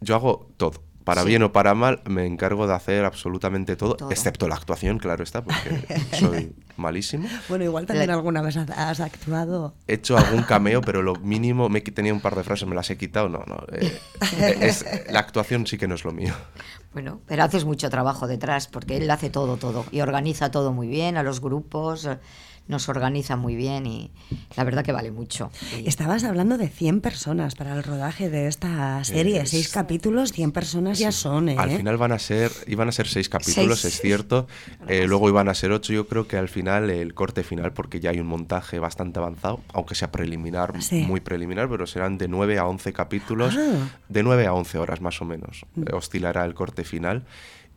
[0.00, 0.82] yo hago todo.
[1.04, 1.28] Para Sí.
[1.28, 4.10] bien o para mal, me encargo de hacer absolutamente todo, Todo.
[4.10, 5.56] excepto la actuación, claro está, porque
[6.20, 7.26] soy malísimo.
[7.48, 9.74] Bueno, igual también alguna vez has- actuado.
[9.86, 12.90] He hecho algún cameo, pero lo mínimo, me tenía un par de frases, me las
[12.90, 13.56] he quitado, no, no.
[13.72, 13.98] eh,
[14.38, 16.34] eh, es- la actuación sí que no es lo mío.
[16.92, 20.88] Bueno, pero haces mucho trabajo detrás porque él hace todo, todo y organiza todo muy
[20.88, 22.18] bien, a los grupos eh,
[22.68, 24.10] nos organiza muy bien y
[24.56, 25.50] la verdad que vale mucho.
[25.78, 29.40] Y- Estabas hablando de 100 personas para el rodaje de esta serie.
[29.40, 31.56] Es- Seis capítulos, 100 personas ya son, ¿eh?
[31.58, 33.94] Al final van a ser, iban a ser seis capítulos, Seis.
[33.94, 34.46] es cierto.
[34.86, 35.92] Eh, luego iban a ser ocho.
[35.92, 39.60] Yo creo que al final, el corte final, porque ya hay un montaje bastante avanzado,
[39.72, 41.02] aunque sea preliminar, Sí.
[41.06, 43.88] muy preliminar, pero serán de 9 a 11 capítulos, Ah.
[44.08, 45.64] de 9 a 11 horas más o menos.
[45.76, 47.24] Eh, oscilará el corte final.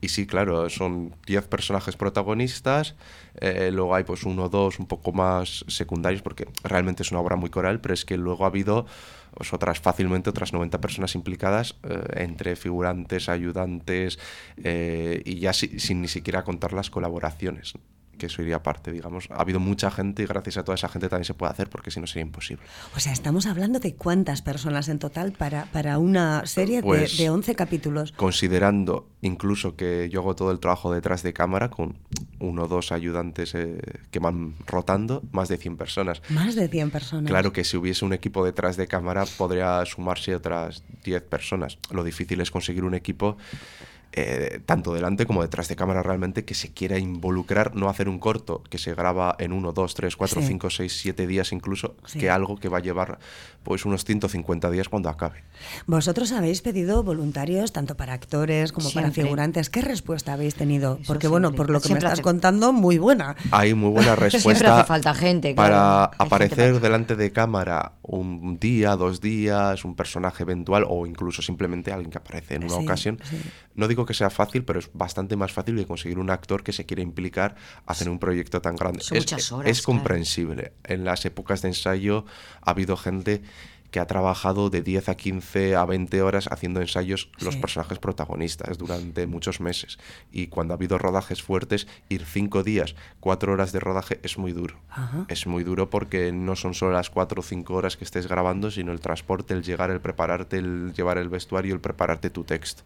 [0.02, 2.96] Y sí, claro, son 10 personajes protagonistas,
[3.40, 7.20] eh, luego hay pues uno o dos un poco más secundarios, porque realmente es una
[7.22, 8.88] obra muy coral, pero es que luego ha habido
[9.36, 14.18] pues, otras fácilmente otras 90 personas implicadas, eh, entre figurantes, ayudantes,
[14.64, 17.74] eh, y ya si- sin ni siquiera contar las colaboraciones
[18.22, 19.28] que eso iría aparte, digamos.
[19.32, 21.90] Ha habido mucha gente y gracias a toda esa gente también se puede hacer porque
[21.90, 22.64] si no sería imposible.
[22.96, 27.24] O sea, estamos hablando de cuántas personas en total para, para una serie Pues, de,
[27.24, 28.12] de 11 capítulos.
[28.12, 31.98] Considerando incluso que yo hago todo el trabajo detrás de cámara con
[32.38, 33.80] uno o dos ayudantes eh,
[34.12, 36.22] que van rotando, más de 100 personas.
[36.30, 37.28] Más de 100 personas.
[37.28, 41.80] Claro que si hubiese un equipo detrás de cámara podría sumarse otras 10 personas.
[41.90, 43.38] Lo difícil es conseguir un equipo
[44.14, 48.20] eh, tanto delante como detrás de cámara realmente que se quiera involucrar, no hacer un
[48.20, 50.48] corto que se graba en 1, 2, 3, 4, Sí.
[50.48, 52.20] 5, 6, 7 días incluso, Sí.
[52.20, 53.20] que algo que va a llevar
[53.64, 55.44] pues unos 150 días cuando acabe.
[55.86, 59.24] Vosotros habéis pedido voluntarios tanto para actores como para Siempre.
[59.24, 59.70] figurantes.
[59.70, 60.98] ¿Qué respuesta habéis tenido?
[61.00, 61.58] Eso Porque bueno, siempre.
[61.58, 63.36] por lo que me Siempre estás hace- contando, muy buena.
[63.52, 66.02] Hay muy buena Siempre respuesta hace falta gente, para claro.
[66.04, 71.06] Hay gente aparecer para- delante de cámara un día, dos días, un personaje eventual o
[71.06, 73.20] incluso simplemente alguien que aparece en una Sí, ocasión.
[73.24, 73.38] sí.
[73.76, 76.74] No digo que sea fácil, pero es bastante más fácil que conseguir un actor que
[76.74, 79.02] se quiere implicar a hacer un proyecto tan grande.
[79.02, 80.00] Son es muchas horas, es claro.
[80.00, 80.74] comprensible.
[80.84, 82.26] En las épocas de ensayo
[82.62, 83.42] ha habido gente
[83.92, 88.78] que ha trabajado de 10 a 15 a 20 horas haciendo ensayos los personajes protagonistas
[88.78, 90.00] durante muchos meses.
[90.32, 94.54] Y cuando ha habido rodajes fuertes, ir 5 días, 4 horas de rodaje es muy
[94.54, 94.80] duro.
[94.90, 95.26] Ajá.
[95.28, 98.72] Es muy duro porque no son solo las 4 o 5 horas que estés grabando,
[98.72, 102.84] sino el transporte, el llegar, el prepararte, el llevar el vestuario, el prepararte tu texto.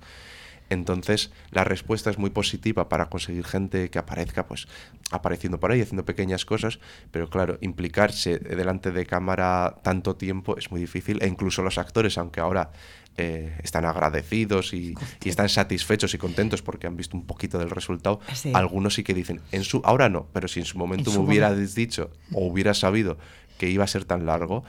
[0.70, 4.68] Entonces, la respuesta es muy positiva para conseguir gente que aparezca, pues,
[5.12, 6.80] apareciendo por ahí, haciendo pequeñas cosas,
[7.12, 12.18] pero claro, implicarse delante de cámara tanto tiempo es muy difícil, e incluso los actores,
[12.18, 12.72] aunque ahora
[13.18, 14.94] eh, están agradecidos y,
[15.24, 18.52] y están satisfechos y contentos porque han visto un poquito del resultado, Sí.
[18.54, 21.28] algunos sí que dicen, en su, ahora no, pero si en su momento su me
[21.30, 23.18] hubieras dicho o hubieras sabido
[23.58, 24.66] que iba a ser tan largo,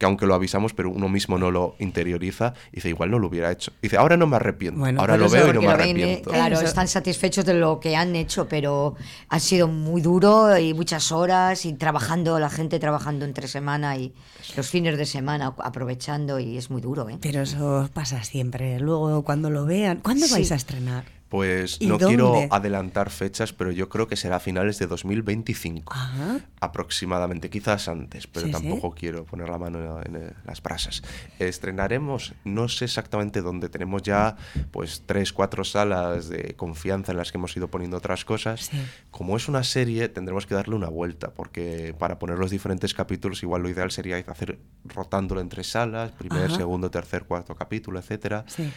[0.00, 3.52] que aunque lo avisamos, pero uno mismo no lo interioriza, dice, igual no lo hubiera
[3.52, 3.70] hecho.
[3.82, 4.80] Dice, ahora no me arrepiento.
[4.80, 6.30] Bueno, ahora pero lo veo y no me ven, eh, arrepiento.
[6.30, 8.94] claro, están satisfechos de lo que han hecho, pero
[9.28, 14.14] ha sido muy duro y muchas horas y trabajando, la gente trabajando entre semana y
[14.56, 17.18] los fines de semana aprovechando y es muy duro, ¿eh?
[17.20, 18.80] Pero eso pasa siempre.
[18.80, 20.32] Luego, cuando lo vean, ¿cuándo Sí.
[20.32, 21.04] vais a estrenar?
[21.30, 22.06] Pues ¿Y no dónde?
[22.08, 25.92] quiero adelantar fechas, pero yo creo que será a finales de 2025.
[25.94, 26.40] Ajá.
[26.60, 28.58] aproximadamente, quizás antes, pero Sí, sí.
[28.60, 31.02] tampoco quiero poner la mano en, eh, las brasas.
[31.38, 34.36] Estrenaremos, no sé exactamente dónde, tenemos ya
[34.70, 38.66] pues tres, cuatro salas de confianza en las que hemos ido poniendo otras cosas.
[38.66, 38.78] Sí.
[39.10, 43.42] Como es una serie, tendremos que darle una vuelta, porque para poner los diferentes capítulos,
[43.42, 46.56] igual lo ideal sería hacer rotándolo entre salas, primer, Ajá.
[46.56, 48.70] segundo, tercer, cuarto capítulo, etcétera Sí.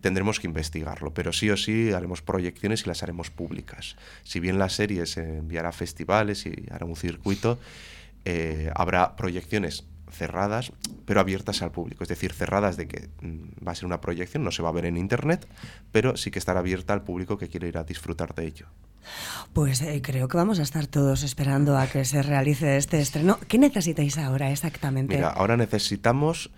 [0.00, 3.96] Tendremos que investigarlo, pero sí o sí haremos proyecciones y las haremos públicas.
[4.24, 7.58] Si bien la serie se enviará a festivales y hará un circuito,
[8.24, 10.72] eh, habrá proyecciones cerradas,
[11.04, 12.02] pero abiertas al público.
[12.02, 14.72] Es decir, cerradas de que mm, va a ser una proyección, no se va a
[14.72, 15.46] ver en internet,
[15.92, 18.66] pero sí que estará abierta al público que quiere ir a disfrutar de ello.
[19.52, 23.38] Pues eh, creo que vamos a estar todos esperando a que se realice este estreno.
[23.48, 25.16] ¿Qué necesitáis ahora exactamente?
[25.16, 26.50] Mira, ahora necesitamos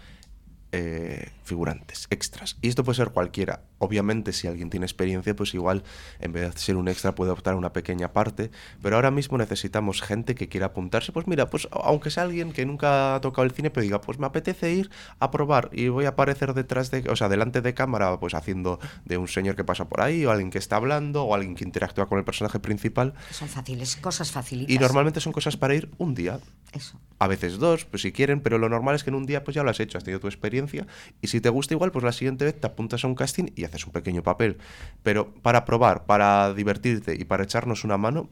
[0.72, 2.56] eh, figurantes, extras.
[2.60, 3.62] Y esto puede ser cualquiera.
[3.82, 5.82] Obviamente, si alguien tiene experiencia, pues igual
[6.20, 8.52] en vez de ser un extra puede optar a una pequeña parte.
[8.80, 11.10] Pero ahora mismo necesitamos gente que quiera apuntarse.
[11.10, 14.20] Pues mira, pues aunque sea alguien que nunca ha tocado el cine, pero diga, pues
[14.20, 17.74] me apetece ir a probar y voy a aparecer detrás de, o sea, delante de
[17.74, 21.24] cámara, pues haciendo de un señor que pasa por ahí, o alguien que está hablando,
[21.24, 23.14] o alguien que interactúa con el personaje principal.
[23.32, 24.72] Son fáciles, cosas facilitas.
[24.72, 26.38] Y normalmente son cosas para ir un día,
[26.72, 27.00] Eso.
[27.18, 29.56] a veces dos, pues si quieren, pero lo normal es que en un día pues
[29.56, 30.86] ya lo has hecho, has tenido tu experiencia
[31.20, 33.64] y si te gusta igual, pues la siguiente vez te apuntas a un casting y
[33.64, 34.58] haces un pequeño papel.
[35.02, 38.28] Pero para probar, para divertirte y para echarnos una mano,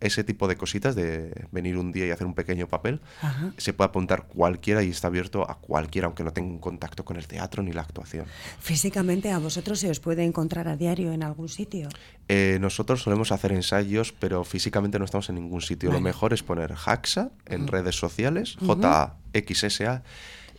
[0.00, 3.52] ese tipo de cositas de venir un día y hacer un pequeño papel, Ajá.
[3.58, 7.18] se puede apuntar cualquiera y está abierto a cualquiera, aunque no tenga un contacto con
[7.18, 8.24] el teatro ni la actuación.
[8.60, 11.90] Físicamente a vosotros se os puede encontrar a diario en algún sitio.
[12.28, 15.92] Eh, nosotros solemos hacer ensayos, pero físicamente no estamos en ningún sitio.
[15.92, 18.66] Lo mejor es poner Haxa en redes sociales, Ujú.
[18.76, 20.02] J-A-X-S-A,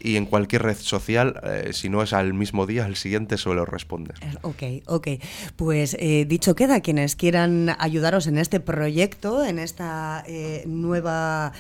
[0.04, 3.66] y en cualquier red social, eh, si no es al mismo día, al siguiente suelo
[3.66, 4.16] responder.
[4.22, 5.08] Eh, Ok, ok.
[5.56, 11.54] Pues eh, dicho queda, quienes quieran ayudaros en este proyecto, en esta eh, nueva...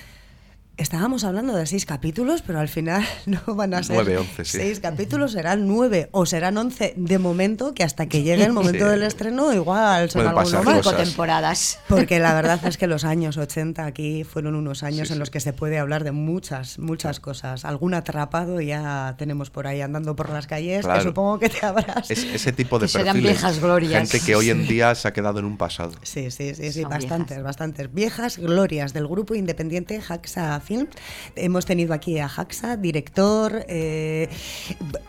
[0.77, 4.57] Estábamos hablando de seis capítulos, pero al final no van a ser Nueve, once, sí.
[4.57, 8.85] seis capítulos, serán nueve o serán once de momento, que hasta que llegue el momento
[8.85, 8.89] Sí.
[8.91, 10.75] del estreno igual son Pueden alguno pasar más.
[10.77, 10.91] cosas.
[10.93, 11.79] Cinco temporadas.
[11.87, 15.19] Porque la verdad es que los años 80 aquí fueron unos años Sí, en sí.
[15.19, 17.63] los que se puede hablar de muchas, muchas cosas.
[17.65, 21.03] Algún atrapado ya tenemos por ahí andando por las calles, que Claro.
[21.03, 22.09] supongo que te habrás.
[22.09, 23.31] Es, ese tipo de Que serán perfiles.
[23.33, 24.09] viejas glorias.
[24.09, 25.91] Gente que hoy en día se ha quedado en un pasado.
[26.01, 27.43] Sí, sí, sí, sí, bastantes, viejas.
[27.43, 27.93] bastantes.
[27.93, 30.87] Viejas glorias del grupo independiente Haxa Film.
[31.35, 34.29] Hemos tenido aquí a Haxa, director, eh,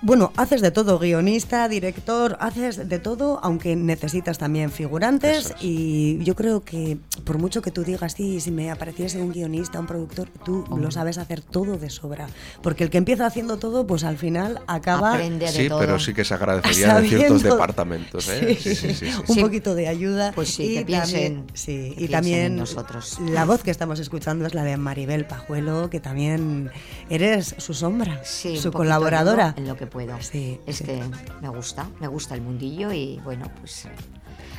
[0.00, 6.34] bueno, haces de todo, guionista, director, haces de todo, aunque necesitas también figurantes y yo
[6.34, 10.28] creo que por mucho que tú digas, sí, si me apareciese un guionista, un productor,
[10.44, 12.26] tú lo sabes hacer todo de sobra,
[12.62, 15.12] porque el que empieza haciendo todo, pues al final acaba...
[15.14, 15.78] Aprende de Sí, todo.
[15.80, 18.28] pero sí que se agradecería de ciertos Sabiendo- departamentos.
[18.28, 18.57] ¿eh?
[18.61, 19.18] Sí, sí, sí, sí, sí.
[19.28, 20.32] un poquito de ayuda.
[20.34, 23.18] Pues sí, y que piensen- también, sí, que y piensen también en nosotros.
[23.30, 26.70] la voz que estamos escuchando es la de Maribel Pajuelo, que también
[27.11, 29.55] eres su sombra, Sí, su colaboradora.
[29.57, 30.16] En lo que puedo.
[30.20, 30.84] Sí, es sí.
[30.84, 31.01] que
[31.40, 33.88] me gusta, me gusta el mundillo y bueno, pues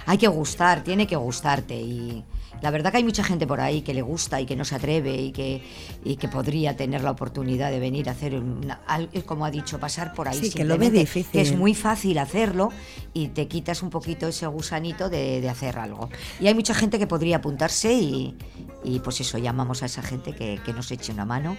[0.05, 2.23] hay que gustar, tiene que gustarte y
[2.61, 4.75] la verdad que hay mucha gente por ahí que le gusta y que no se
[4.75, 5.61] atreve y que,
[6.03, 8.79] y que podría tener la oportunidad de venir a hacer, una-
[9.25, 10.37] como ha dicho, pasar por ahí.
[10.39, 11.31] Sí, que lo ve difícil.
[11.31, 12.69] que es muy fácil hacerlo
[13.13, 16.09] y te quitas un poquito ese gusanito de, de hacer algo.
[16.39, 18.35] Y hay mucha gente que podría apuntarse y,
[18.83, 21.57] y, pues eso, llamamos a esa gente que, nos eche una mano.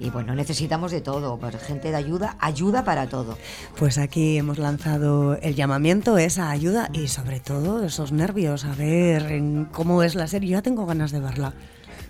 [0.00, 3.36] Y bueno, necesitamos de todo, gente de ayuda, ayuda para todo.
[3.76, 9.42] Pues aquí hemos lanzado el llamamiento, esa ayuda y sobre todo esos nervios, a ver
[9.72, 10.50] cómo es la serie.
[10.50, 11.52] Yo ya tengo ganas de verla.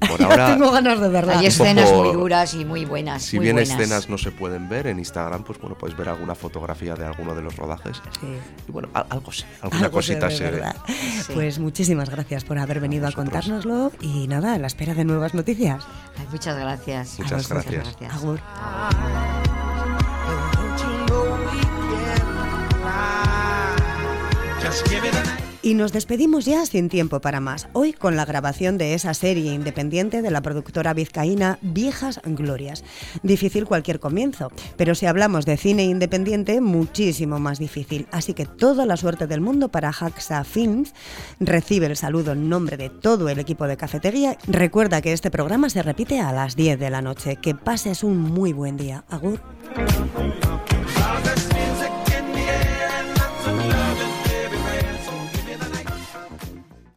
[0.07, 1.39] Por ahora, tengo ganas de verla.
[1.39, 3.23] Hay escenas poco- muy duras y muy buenas.
[3.23, 3.71] si muy bien buenas.
[3.79, 7.35] escenas no se pueden ver en Instagram, pues bueno, puedes ver alguna fotografía de alguno
[7.35, 8.01] de los rodajes.
[8.21, 8.27] Sí.
[8.69, 10.51] Y bueno, al- algo sí, alguna Algo cosita se ve.
[10.53, 10.77] ¿verdad?
[11.35, 13.25] Pues muchísimas gracias por haber venido a vosotros.
[13.33, 15.85] contárnoslo y nada, a la espera de nuevas noticias.
[16.19, 17.19] Ay, muchas gracias.
[17.19, 18.15] Muchas A vosotros, gracias.
[18.15, 18.41] Agur.
[25.61, 27.69] Y nos despedimos ya sin tiempo para más.
[27.73, 32.85] Hoy con la grabación de esa serie independiente de la productora vizcaína Viejas Glorias.
[33.25, 38.07] Difícil cualquier comienzo, pero si hablamos de cine independiente, muchísimo más difícil.
[38.13, 40.95] Así que toda la suerte del mundo para Haxa Films.
[41.41, 44.39] Recibe el saludo en nombre de todo el equipo de cafetería.
[44.47, 47.37] Recuerda que este programa se repite a las 10 de la noche.
[47.37, 49.05] Que pases un muy buen día.
[49.09, 49.41] Agur.